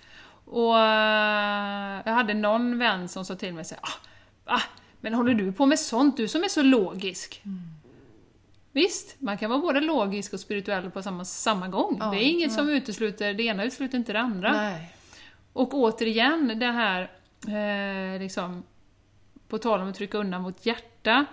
[0.45, 3.89] Och eh, jag hade någon vän som sa till mig så ah,
[4.45, 4.61] ah,
[5.01, 7.43] men håller du på med sånt, du som är så logisk?
[7.45, 7.61] Mm.
[8.73, 11.97] Visst, man kan vara både logisk och spirituell på samma, samma gång.
[12.01, 12.57] Ja, det är inget ja.
[12.57, 14.53] som utesluter, det ena utesluter inte det andra.
[14.53, 14.95] Nej.
[15.53, 17.11] Och återigen det här,
[17.47, 18.63] eh, liksom,
[19.49, 21.27] på tal om att trycka undan vårt hjärta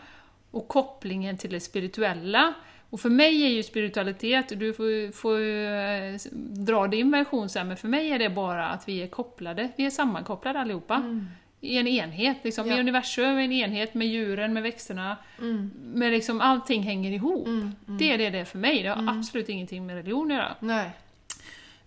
[0.51, 2.53] och kopplingen till det spirituella.
[2.89, 6.31] Och för mig är ju spiritualitet, du får, får eh,
[6.65, 9.85] dra din version sen, men för mig är det bara att vi är kopplade, vi
[9.85, 10.95] är sammankopplade allihopa.
[10.95, 11.27] Mm.
[11.61, 12.37] I en enhet.
[12.43, 12.67] Liksom.
[12.67, 12.75] Ja.
[12.75, 15.17] I universum, en enhet med djuren, med växterna.
[15.39, 15.71] Mm.
[15.75, 17.47] Med liksom allting hänger ihop.
[17.47, 17.75] Mm.
[17.87, 17.97] Mm.
[17.97, 18.83] Det är det det är för mig.
[18.83, 20.55] Det har absolut ingenting med religion att göra.
[20.59, 20.89] Nej.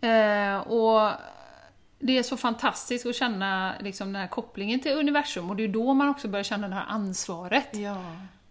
[0.00, 1.12] Eh, och
[1.98, 5.68] det är så fantastiskt att känna liksom, den här kopplingen till universum och det är
[5.68, 7.76] då man också börjar känna det här ansvaret.
[7.76, 8.02] Ja.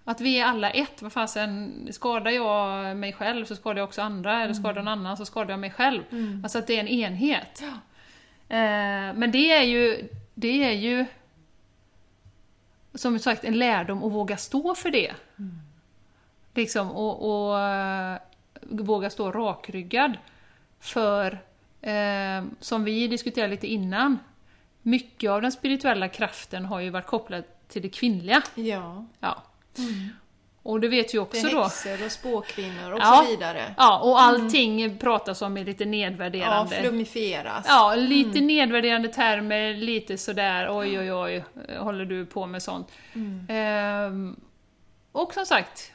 [0.04, 1.02] Att vi är alla ett.
[1.02, 5.18] Vad fasen, skadar jag mig själv så skadar jag också andra, eller skadar någon annan
[5.18, 6.04] så skadar jag mig själv.
[6.12, 6.44] Mm.
[6.44, 7.62] Alltså att det är en enhet.
[8.50, 10.10] Eh, men det är ju,
[10.40, 11.06] det är ju
[12.94, 15.14] som sagt en lärdom att våga stå för det.
[16.54, 18.18] Liksom, och, och eh,
[18.62, 20.18] våga stå rakryggad.
[20.80, 21.40] För,
[21.82, 24.20] eh, som vi diskuterade lite innan,
[24.82, 28.42] mycket av den spirituella kraften har ju varit kopplad till det kvinnliga.
[28.56, 29.06] Ja.
[29.20, 29.44] Ja.
[30.64, 31.64] Och det vet Det också är då.
[31.64, 33.24] häxor och spåkvinnor och Ja.
[33.26, 33.74] så vidare.
[33.78, 36.76] Ja, och allting pratas om i lite Ja, nedvärderande.
[36.76, 37.66] flummifieras.
[37.68, 41.44] Ja, lite nedvärderande termer, lite sådär oj oj oj,
[41.80, 42.88] håller du på med sånt?
[43.50, 44.36] Ehm,
[45.12, 45.92] och som sagt,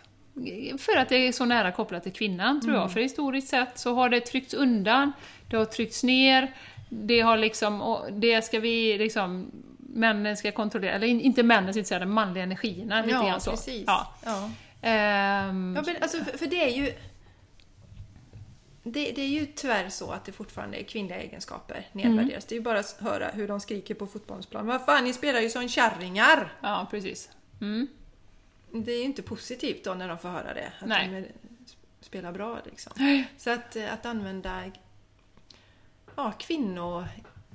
[0.79, 3.95] för att det är så nära kopplat till kvinnan tror jag, för historiskt sett så
[3.95, 5.13] har det tryckts undan,
[5.51, 6.53] det har tryckts ner,
[6.89, 9.51] det har liksom, det ska vi liksom,
[9.95, 13.51] männen ska kontrollera, eller in- inte männen, säga, de manliga energierna, lite Ja, så.
[13.51, 13.85] precis.
[13.87, 14.15] Ja.
[14.25, 14.51] Ja.
[14.83, 16.93] Ehm, Ja, men alltså, för, för det är ju...
[18.83, 22.45] Det, det är ju tyvärr så att det fortfarande är kvinnliga egenskaper nedvärderas.
[22.45, 24.67] Det är ju bara att höra hur de skriker på fotbollsplan.
[24.67, 26.53] Vad fan, ni spelar ju som kärringar!
[26.63, 27.31] ja, precis.
[27.61, 27.87] Mm.
[28.73, 30.73] Det är ju inte positivt då när de får höra det.
[30.81, 31.09] Att Nej.
[32.01, 32.93] de spelar bra liksom.
[33.39, 34.63] Så att, att använda
[36.17, 37.05] ja, kvinnor,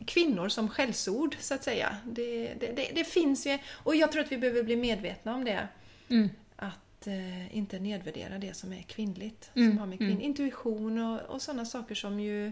[0.05, 1.97] kvinnor som skällsord så att säga.
[2.05, 5.45] Det, det, det, det finns ju, och jag tror att vi behöver bli medvetna om
[5.45, 5.67] det.
[6.09, 6.29] Mm.
[6.55, 9.51] Att eh, inte nedvärdera det som är kvinnligt.
[9.53, 12.51] Mm, Som har med kvinn, intuition och, och sådana saker som ju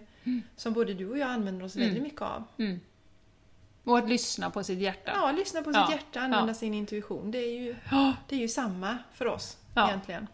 [0.55, 2.43] som både du och jag använder oss väldigt mycket av.
[2.57, 2.79] Mm.
[3.83, 5.11] Och att lyssna på sitt hjärta.
[5.15, 6.53] Ja, lyssna på Ja, sitt hjärta, använda ja.
[6.53, 7.31] sin intuition.
[7.31, 7.75] Det är ju,
[8.29, 9.87] det är ju samma för oss Ja.
[9.87, 10.27] egentligen.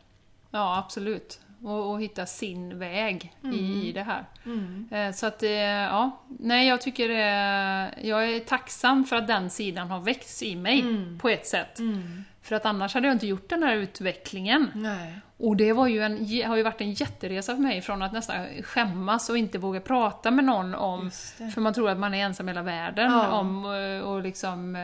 [0.51, 1.39] Ja, absolut.
[1.63, 4.25] Och, och hitta sin väg i, i det här.
[4.45, 4.87] Mm.
[4.91, 6.11] Eh, Så att, eh, ja.
[6.39, 10.79] Nej, jag tycker eh, Jag är tacksam för att den sidan har växt i mig,
[10.81, 11.19] Mm.
[11.19, 11.79] på ett sätt.
[11.79, 12.23] Mm.
[12.41, 14.71] För att annars hade jag inte gjort den här utvecklingen.
[14.75, 15.19] Nej.
[15.37, 18.45] Och det var ju en, har ju varit en jätteresa för mig, från att nästan
[18.63, 21.11] skämmas och inte våga prata med någon om...
[21.53, 23.27] För man tror att man är ensam i hela världen Ja.
[23.27, 23.65] om
[24.05, 24.75] och liksom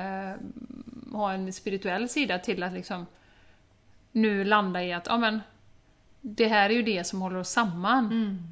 [1.12, 3.06] ha en spirituell sida till att liksom
[4.12, 5.42] nu landa i att, ja men
[6.22, 8.06] det här är ju det som håller oss samman.
[8.06, 8.44] Mm.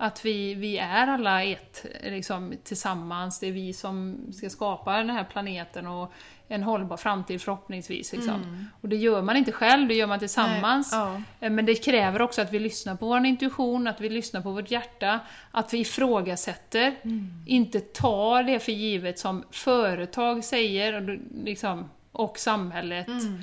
[0.00, 5.10] Att vi, vi är alla ett liksom, tillsammans, det är vi som ska skapa den
[5.10, 6.12] här planeten och
[6.48, 8.12] en hållbar framtid förhoppningsvis.
[8.12, 8.66] Liksom.
[8.80, 10.92] Och det gör man inte själv, det gör man tillsammans.
[10.92, 11.12] Mm.
[11.12, 11.22] Nej.
[11.40, 11.46] Ja.
[11.46, 14.50] Eh, Men det kräver också att vi lyssnar på vår intuition, att vi lyssnar på
[14.50, 17.44] vårt hjärta, att vi ifrågasätter, Mm.
[17.46, 23.42] inte tar det för givet som företag säger, och, liksom, och samhället, Mm.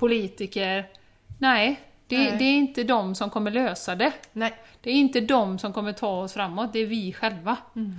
[0.00, 0.86] politiker.
[1.38, 4.12] Nej, det, det är inte de som kommer lösa det.
[4.32, 4.54] Nej.
[4.80, 7.56] Det är inte de som kommer ta oss framåt, det är vi själva.
[7.76, 7.94] Mm.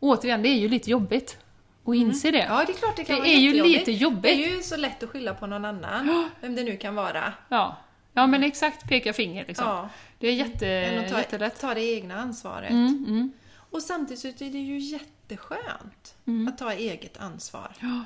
[0.00, 1.38] Återigen, det är ju lite jobbigt
[1.84, 2.46] att inse det.
[2.48, 4.22] Ja, det är klart det kan Det vara är ju lite jobbigt.
[4.22, 7.32] Det är ju så lätt att skylla på någon annan, vem det nu kan vara.
[7.48, 7.76] Ja.
[8.12, 9.66] ja, men exakt, peka finger liksom.
[9.66, 11.60] Ja, Det är jätte, än att ta, jättelätt.
[11.60, 12.70] ta det egna ansvaret.
[12.70, 13.32] Mm, mm,
[13.70, 16.48] Och samtidigt så är det ju jätteskönt mm.
[16.48, 17.72] att ta eget ansvar.
[17.80, 18.04] Ja,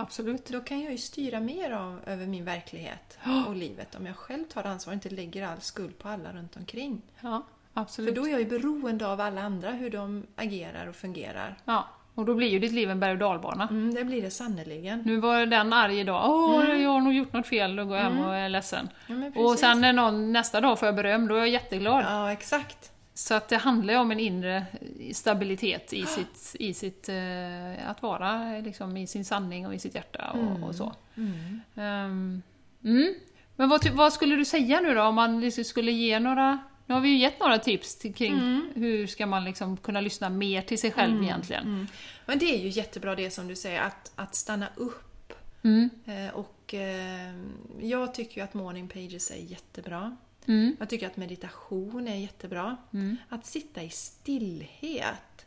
[0.00, 0.46] absolut.
[0.46, 4.44] Då kan jag ju styra mer av, över min verklighet och livet om jag själv
[4.44, 7.02] tar ansvar och inte lägger all skuld på alla runt omkring.
[7.20, 7.42] Ja,
[7.74, 8.14] För absolut.
[8.14, 11.56] då är jag ju beroende av alla andra, hur de agerar och fungerar.
[11.64, 13.68] Ja, och då blir ju ditt liv en berg och dalbana.
[13.70, 15.02] Mm, det blir det sannerligen.
[15.06, 16.30] Nu var den arg idag.
[16.30, 17.76] Åh, jag har nog gjort något fel.
[17.76, 18.88] Då går jag hem och är ledsen.
[19.06, 22.04] Ja, Och sen när någon nästa dag får jag beröm, då är jag jätteglad.
[22.08, 22.92] Ja, exakt.
[23.16, 24.66] Så att det handlar ju om en inre
[25.12, 29.94] stabilitet i sitt, i sitt eh, att vara liksom, i sin sanning och i sitt
[29.94, 30.92] hjärta och, och så.
[31.16, 31.60] Mm.
[31.74, 32.42] Ehm,
[32.84, 33.14] mm.
[33.56, 36.94] Men vad, vad skulle du säga nu då om man liksom skulle ge några nu
[36.94, 38.70] har vi ju gett några tips till, kring Mm.
[38.74, 41.64] hur ska man liksom kunna lyssna mer till sig själv egentligen.
[41.64, 41.86] Mm.
[42.26, 45.32] Men det är ju jättebra det som du säger, att, att stanna upp.
[45.62, 45.90] Mm.
[46.04, 47.34] Eh, och eh,
[47.80, 50.16] jag tycker ju att morning pages är jättebra.
[50.46, 50.76] Mm.
[50.78, 52.76] Jag tycker att meditation är jättebra.
[52.92, 53.16] Mm.
[53.28, 55.46] Att sitta i stillhet.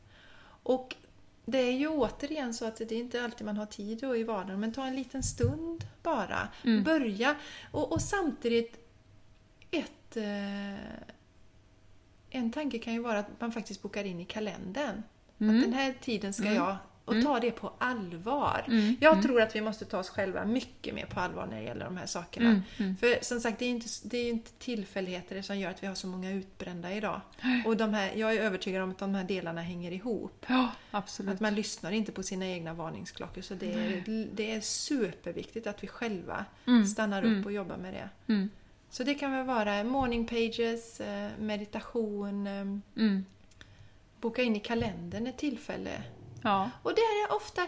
[0.64, 0.96] Och
[1.46, 4.60] det är ju återigen så att det är inte alltid man har tid i vardagen,
[4.60, 6.48] men ta en liten stund bara.
[6.66, 6.84] Mm.
[6.84, 7.36] Börja.
[7.72, 8.90] Och, och samtidigt,
[9.72, 10.18] ett...
[10.18, 10.74] Eh,
[12.32, 15.04] en tanke kan ju vara att man faktiskt bokar in i kalendern.
[15.36, 15.62] Att Mm.
[15.62, 16.56] den här tiden ska Mm.
[16.56, 16.78] jag
[17.10, 18.64] och ta det på allvar.
[18.68, 21.64] Mm, Jag tror att vi måste ta oss själva mycket mer på allvar när det
[21.64, 22.50] gäller de här sakerna.
[22.50, 22.98] Mm, mm.
[22.98, 25.96] För som sagt, det är, inte, det är inte tillfälligheter som gör att vi har
[25.96, 27.22] så många utbrända idag.
[27.66, 30.46] Och de här, jag är övertygad om att de här delarna hänger ihop.
[30.48, 31.34] Ja, absolut.
[31.34, 33.42] Att man lyssnar inte på sina egna varningsklockor.
[33.42, 34.04] Så det är,
[34.36, 36.46] det är superviktigt att vi själva
[36.92, 38.10] stannar upp och jobbar med det.
[38.34, 38.50] Mm,
[38.90, 42.54] Så det kan väl vara morning pages, eh, meditation, eh,
[43.04, 43.26] mm.
[44.22, 46.02] boka in i kalendern ett tillfälle.
[46.44, 46.70] Ja.
[46.84, 47.68] Och det är ofta...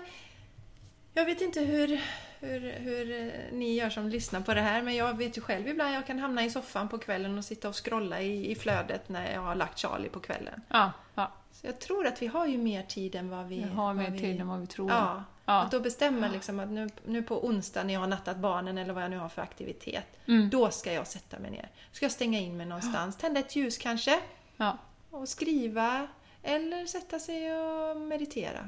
[1.14, 2.02] Jag vet inte hur,
[2.40, 5.68] hur, hur eh, ni gör som lyssnar på det här men jag vet ju själv
[5.68, 9.10] ibland jag kan hamna i soffan på kvällen och sitta och scrolla i, i flödet
[9.10, 10.62] när jag har lagt Charlie på kvällen.
[10.68, 11.32] Ja, ja.
[11.52, 13.56] Så jag tror att vi har ju mer tid än vad vi...
[13.56, 14.92] Vi har mer vi, tid än vad vi tror.
[14.92, 15.24] Ja.
[15.46, 15.62] Ja.
[15.62, 18.94] Att då bestämma liksom att nu, nu på onsdag när jag har nattat barnen eller
[18.94, 20.20] vad jag nu har för aktivitet.
[20.26, 20.50] Mm.
[20.50, 21.70] Då ska jag sätta mig ner.
[21.92, 24.20] Ska jag stänga in mig någonstans, tända ett ljus kanske
[24.58, 24.78] Ja.
[25.10, 26.08] och skriva
[26.44, 28.68] eller sätta sig och meditera.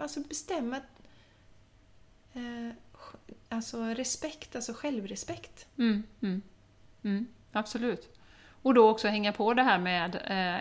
[0.00, 0.76] Alltså bestämma
[2.34, 2.70] eh,
[3.48, 5.66] alltså respekt, alltså självrespekt.
[5.78, 6.42] Mm, mm,
[7.02, 8.15] mm, absolut.
[8.66, 10.14] Och då också hänga på det här med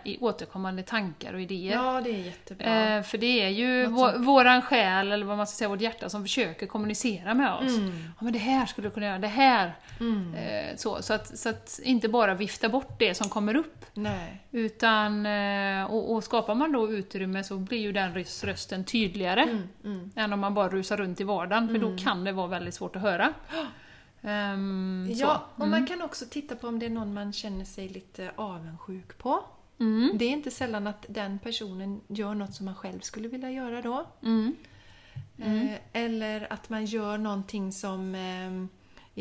[0.06, 1.74] eh, återkommande tankar och idéer.
[1.74, 2.96] Ja, det är jättebra.
[2.98, 5.82] Eh, för det är ju vår, som- våran själ, eller vad man ska säga, vårt
[5.82, 7.78] hjärta som försöker kommunicera med oss.
[7.78, 7.92] Mm.
[8.20, 9.74] Ja, men det här skulle du kunna göra, det här.
[10.00, 10.34] Mm.
[10.34, 13.86] Eh, så, så, att, så att inte bara vifta bort det som kommer upp.
[13.94, 14.44] Nej.
[14.52, 19.42] Utan, eh, och, och skapar man då utrymme så blir ju den röst- rösten tydligare.
[19.42, 20.12] Mm, mm.
[20.16, 22.96] Än om man bara rusar runt i vardagen, för då kan det vara väldigt svårt
[22.96, 23.34] att höra.
[25.16, 25.22] Så.
[25.22, 28.32] Ja, och man kan också titta på om det är någon man känner sig lite
[28.36, 29.44] avundsjuk på.
[29.80, 33.52] Mm, Det är inte sällan att den personen gör något som man själv skulle vilja
[33.52, 34.06] göra då.
[34.24, 34.56] mm,
[35.38, 38.66] Eh, eller att man gör någonting som eh,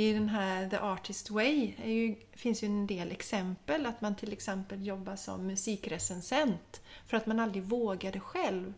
[0.03, 3.87] i den här The Artist Way ju, finns ju en del exempel.
[3.87, 8.75] Att man till exempel jobbar som musikrecensent för att man aldrig vågade själv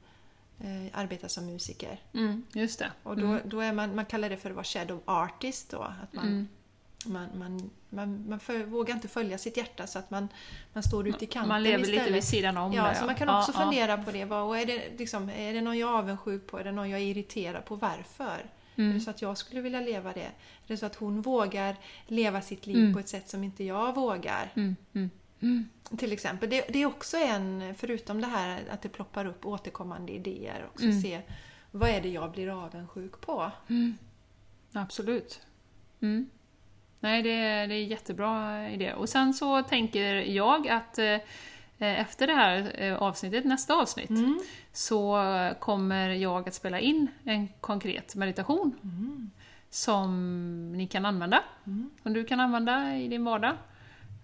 [0.61, 2.01] eh, arbeta som musiker.
[2.15, 2.93] mm, just det.
[3.03, 5.83] Och då, då är man, man kallar det för att vara shadow artist då.
[5.83, 6.49] Att man, Mm.
[7.07, 10.29] man, man, man, man för, vågar inte följa sitt hjärta så att man,
[10.73, 12.01] man står ute i kanten Man lever istället.
[12.03, 13.61] lite vid sidan om Ja, där, så man kan Ja, också ja.
[13.61, 14.25] fundera på det.
[14.25, 16.59] Vad, och är, det liksom, är det någon jag är avundsjuk på?
[16.59, 17.77] Är det någon jag är irriterad på?
[17.77, 18.51] Varför?
[18.77, 18.91] Mm.
[18.91, 20.21] Är det så att jag skulle vilja leva det?
[20.21, 20.33] Är
[20.67, 21.77] det så att hon vågar
[22.07, 22.93] leva sitt liv Mm.
[22.95, 24.53] på ett sätt som inte jag vågar?
[24.55, 24.77] Mm,
[25.41, 25.55] mm,
[25.91, 25.99] mm.
[25.99, 26.51] Till exempel.
[26.51, 30.85] Det, det är också en, förutom det här att det ploppar upp återkommande idéer, också
[30.85, 31.01] Mm.
[31.01, 31.21] se
[31.71, 33.51] vad är det jag blir avundsjuk på?
[34.73, 35.41] Absolut.
[36.01, 36.31] Mm.
[37.01, 38.93] Nej, det är, det är jättebra idé.
[38.95, 41.19] Och sen så tänker jag att eh,
[41.79, 44.41] efter det här eh, avsnittet, nästa avsnitt, Mm.
[44.73, 45.23] så
[45.61, 48.75] kommer jag att spela in en konkret meditation
[49.71, 51.43] som ni kan använda.
[51.67, 51.91] Mm.
[52.03, 53.57] Som du kan använda i din vardag.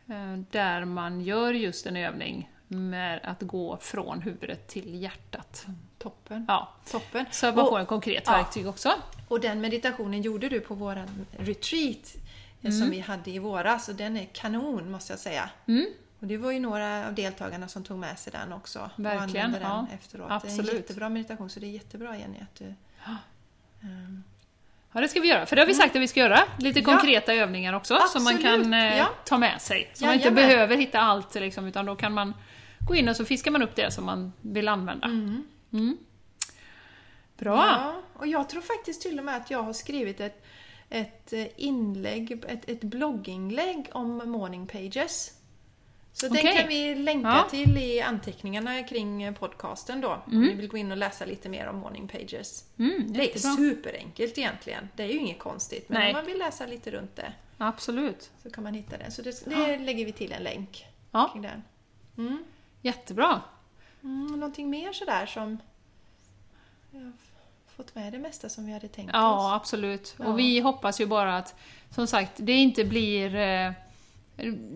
[0.09, 5.67] Eh, Där man gör just en övning med att gå från huvudet till hjärtat.
[5.99, 6.45] Toppen.
[6.49, 7.27] Ja, Toppen.
[7.31, 8.33] så att man Och- får en konkret ja.
[8.33, 8.93] verktyg också.
[9.29, 11.03] Och den meditationen gjorde du på vår
[11.39, 12.21] retreat eh,
[12.65, 12.81] Mm.
[12.81, 15.51] som vi hade i våras och den är kanon måste jag säga.
[15.67, 15.87] Mm.
[16.21, 18.91] Och det var ju några av deltagarna som tog med sig den också.
[18.97, 19.87] Verkligen, och använde den ja.
[19.95, 20.29] efteråt.
[20.29, 20.71] Det är Absolut.
[20.71, 22.75] en jättebra meditation så det är jättebra Jenny att du...
[23.83, 24.23] Ehm,
[24.93, 25.47] Ja, det ska vi göra.
[25.47, 26.39] För det har vi sagt att vi ska göra.
[26.59, 26.91] Lite Mm.
[26.93, 26.97] Ja.
[26.99, 29.09] konkreta övningar också som man Absolut, kan eh, ja.
[29.25, 29.91] ta med sig.
[29.95, 30.49] Så man inte Jajamän.
[30.49, 32.35] behöver hitta allt, liksom, utan då kan man
[32.89, 35.07] gå in och så fiskar man upp det som man vill använda.
[35.07, 35.47] mm.
[35.73, 35.97] Mm.
[37.39, 37.57] Bra!
[37.57, 40.45] Ja, och jag tror faktiskt till och med att jag har skrivit ett,
[40.91, 45.31] ett eh, inlägg, ett, ett blogginlägg om morning pages.
[46.15, 46.57] Så den Okej.
[46.57, 47.51] kan vi länka Ja.
[47.51, 50.09] till i anteckningarna kring eh, podcasten då.
[50.27, 50.45] Om Mm.
[50.49, 52.65] ni vill gå in och läsa lite mer om morning pages.
[52.79, 54.89] Mm, Det är superenkelt egentligen.
[54.97, 55.89] Det är ju inget konstigt.
[55.89, 56.09] Men Nej.
[56.11, 58.31] om man vill läsa lite runt det Absolut.
[58.43, 59.13] så kan man hitta den.
[59.13, 61.63] Så det, det lägger vi till en länk Ja, kring den.
[62.19, 62.45] Mm.
[62.83, 63.41] jättebra.
[64.03, 65.59] Mm, någonting mer sådär som...
[66.91, 67.13] Jag har
[67.77, 69.61] fått med det mesta som vi hade tänkt Ja, oss.
[69.61, 70.15] absolut.
[70.19, 70.27] Ja.
[70.27, 71.55] Och vi hoppas ju bara att,
[71.91, 73.35] som sagt, det inte blir...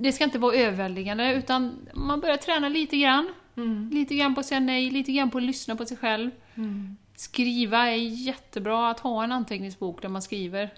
[0.01, 3.29] Det ska inte vara överväldigande, utan man börjar träna lite grann.
[3.57, 3.91] Mm.
[3.93, 6.31] Lite grann på att säga nej, lite grann på att lyssna på sig själv.
[6.55, 6.97] Mm.
[7.15, 10.71] Skriva är jättebra, att ha en anteckningsbok där man skriver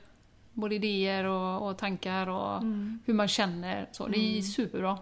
[0.53, 3.01] både idéer och, och tankar och Mm.
[3.07, 3.89] hur man känner.
[3.93, 4.07] Så.
[4.07, 4.99] Det är superbra.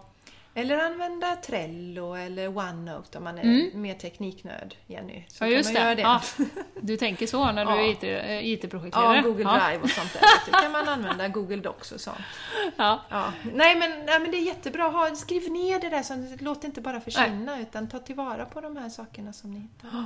[0.59, 3.81] Eller använda Trello eller OneNote om man är Mm.
[3.81, 5.23] mer tekniknörd, Jenny.
[5.27, 5.95] Så Ja, kan just man göra det.
[5.95, 6.01] det.
[6.01, 6.21] Ja,
[6.81, 7.77] du tänker så när du Ja.
[7.81, 9.15] är IT, eh, IT-projektledare?
[9.15, 10.21] Ja, Google Drive och sånt där.
[10.45, 12.17] Då kan man använda Google Docs och sånt.
[12.77, 13.01] Ja.
[13.09, 13.33] Ja.
[13.53, 14.83] Nej, men, nej men det är jättebra.
[14.83, 18.61] Ha, skriv ner det där, så låt det inte bara försvinna utan ta tillvara på
[18.61, 19.89] de här sakerna som ni hittar.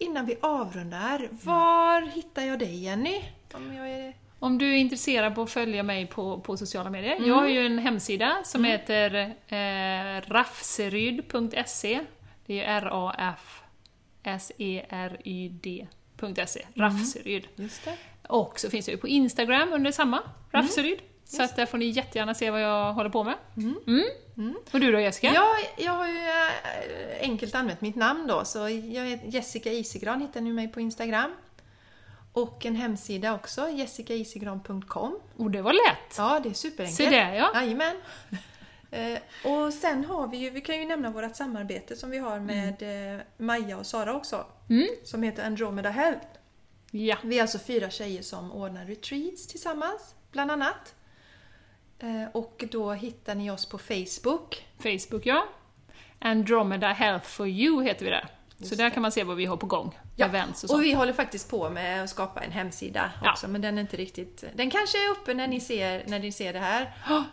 [0.00, 3.22] Innan vi avrundar, var hittar jag dig Jenny?
[3.54, 4.14] Om jag är...
[4.38, 7.16] Om du är intresserad på att följa mig på, på sociala medier.
[7.16, 7.28] Mm.
[7.28, 9.14] Jag har ju en hemsida som heter
[9.48, 12.00] eh, rafseryd.se.
[12.46, 13.62] Det är R-A-F
[14.26, 15.86] R-A-F-S-E-R-Y-D.se,
[16.74, 17.48] Rafseryd.
[17.56, 17.96] Just det.
[18.28, 20.98] Och så finns jag ju på Instagram under samma, Rafseryd.
[21.24, 23.34] Så att där får ni jättegärna se vad jag håller på med.
[23.56, 23.76] Mm.
[24.36, 24.54] Mm.
[24.72, 25.32] Och du då Jessica?
[25.34, 30.20] Ja, jag har ju äh, enkelt använt mitt namn då, så jag heter Jessica Isigran
[30.20, 31.32] hittar ni mig på Instagram.
[32.36, 35.20] Och en hemsida också, jessicaisigran.com.
[35.36, 36.14] Och det var lätt!
[36.16, 36.96] Ja, det är superenkelt.
[36.96, 37.50] Se där ja!
[37.54, 37.96] Jajamän.
[38.90, 42.40] Eh, och sen har vi ju, vi kan ju nämna vårt samarbete som vi har
[42.40, 42.82] med
[43.14, 44.46] eh, Maja och Sara också.
[44.68, 44.86] Mm.
[45.04, 46.26] Som heter Andromeda Health.
[46.90, 47.16] Ja.
[47.22, 50.94] Vi är alltså fyra tjejer som ordnar retreats tillsammans, bland annat.
[51.98, 54.66] Eh, och då hittar ni oss på Facebook.
[54.78, 55.48] Facebook ja.
[56.18, 58.35] Andromeda Health for You heter vi där.
[58.58, 58.90] Så Just där det.
[58.90, 59.98] kan man se vad vi har på gång.
[60.16, 60.84] Ja, Events och Och sånt.
[60.84, 63.30] vi håller faktiskt på med att skapa en hemsida Ja.
[63.32, 64.44] också, men den är inte riktigt...
[64.54, 66.94] Den kanske är uppe när ni ser, när ni ser det här.
[67.08, 67.24] Ja.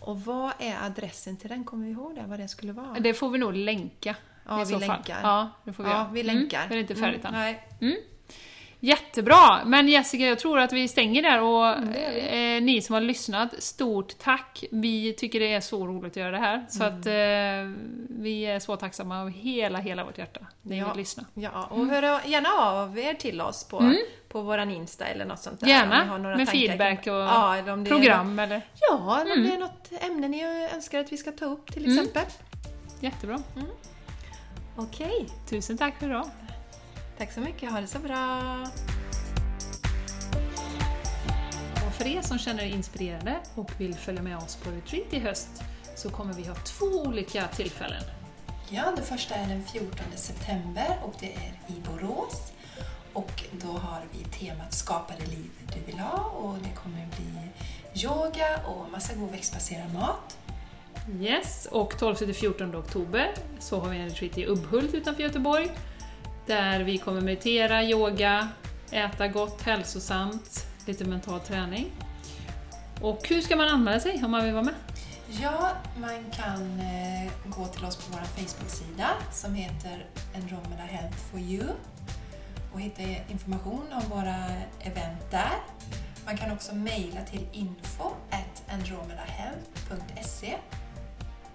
[0.00, 1.64] Och vad är adressen till den?
[1.64, 2.24] Kommer vi ihåg det?
[2.26, 2.96] Vad det skulle vara?
[3.00, 4.16] Det får vi nog länka.
[4.48, 4.88] Ja, i vi så fall.
[4.88, 5.18] länkar.
[5.22, 6.58] Ja, det får vi ja, vi länkar.
[6.58, 7.32] Mm, det är inte färdigt än.
[7.32, 7.68] Nej.
[8.82, 9.64] Jättebra!
[9.64, 11.92] Men Jessica, jag tror att vi stänger där och Mm,
[12.56, 14.64] eh, ni som har lyssnat, stort tack!
[14.70, 16.98] Vi tycker det är så roligt att göra det här, så Mm.
[17.00, 17.82] att eh,
[18.22, 20.40] vi är så tacksamma av hela, hela vårt hjärta.
[20.62, 20.94] Ni Ja.
[20.94, 21.24] lyssna.
[21.34, 23.94] Ja, och hör gärna av er till oss på,
[24.28, 25.66] på våran Insta eller något sånt där.
[25.66, 25.78] Mm.
[25.78, 28.62] Gärna, om ni har några med feedback och ja, eller om det Program eller...
[28.90, 29.50] ja, eller om Mm.
[29.50, 31.98] det är något ämne ni önskar att vi ska ta upp till Mm.
[31.98, 32.24] exempel.
[33.00, 33.38] Jättebra.
[34.76, 36.30] Okej, Tusen tack för idag.
[37.20, 37.70] Tack så mycket.
[37.70, 38.62] Ha det så bra.
[41.86, 45.18] Och för er som känner er inspirerade och vill följa med oss på retreat i
[45.18, 45.62] höst
[45.96, 48.02] så kommer vi ha två olika tillfällen.
[48.70, 52.52] Ja, det första är den 14 september och det är i Borås.
[53.12, 57.48] Och då har vi temat Skapa det liv du vill ha och det kommer bli
[58.04, 60.38] yoga och massa god växtbaserad mat.
[61.20, 65.70] Yes, och 12-14 oktober så har vi en retreat i Ubbhult utanför Göteborg
[66.46, 68.48] där vi kommer meditera, yoga,
[68.90, 71.90] äta gott, hälsosamt, lite mental träning.
[73.00, 74.74] Och hur ska man anmäla sig om man vill vara med?
[75.42, 75.70] Ja,
[76.00, 81.66] man kan eh, gå till oss på vår Facebook-sida som heter Enromeda Health for You
[82.72, 84.44] och hitta information om våra
[84.80, 85.52] event där.
[86.24, 88.10] Man kan också mejla till info
[88.72, 90.56] andromedahealth.se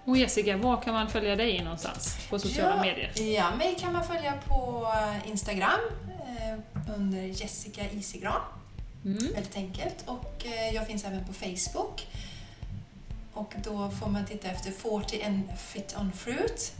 [0.06, 3.34] och Jessica, var kan man följa dig någonstans på sociala ja, medier?
[3.34, 4.88] Ja, mig kan man följa på
[5.26, 8.40] Instagram eh, under Jessica Isigran.
[9.04, 9.18] Mm.
[9.18, 10.04] Väldigt enkelt.
[10.06, 12.06] Och eh, jag finns även på Facebook.
[13.32, 16.72] Och då får man titta efter 40 and Fit on Fruit.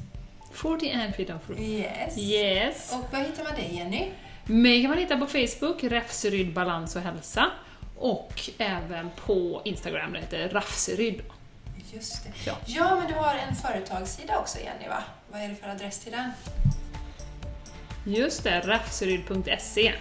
[0.52, 1.60] 40 and Fit on Fruit.
[1.60, 2.18] Yes.
[2.18, 2.92] Yes.
[2.92, 4.08] Och var hittar man dig Jenny?
[4.44, 7.50] Mig kan man hitta på Facebook, Räfseryd Balans och Hälsa.
[7.96, 11.22] Och även på Instagram, det heter Rafseryd.
[11.92, 12.32] Just det.
[12.44, 12.54] Ja.
[12.66, 15.02] Ja, men du har en företagssida också Jenny va?
[15.32, 16.30] Vad är det för adress till den?
[18.04, 19.92] Just det, rafseryd.se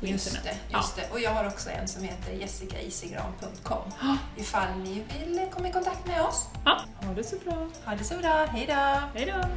[0.00, 0.58] på Just internet.
[0.70, 1.10] det, just det.
[1.12, 3.92] Och jag har också en som heter jessicaisigran.com
[4.36, 6.46] ifall ni vill komma i kontakt med oss.
[6.64, 6.82] Ja.
[7.00, 7.68] ja, ha det så bra.
[7.84, 9.00] Ha det så bra, hejdå!
[9.14, 9.48] Hej då!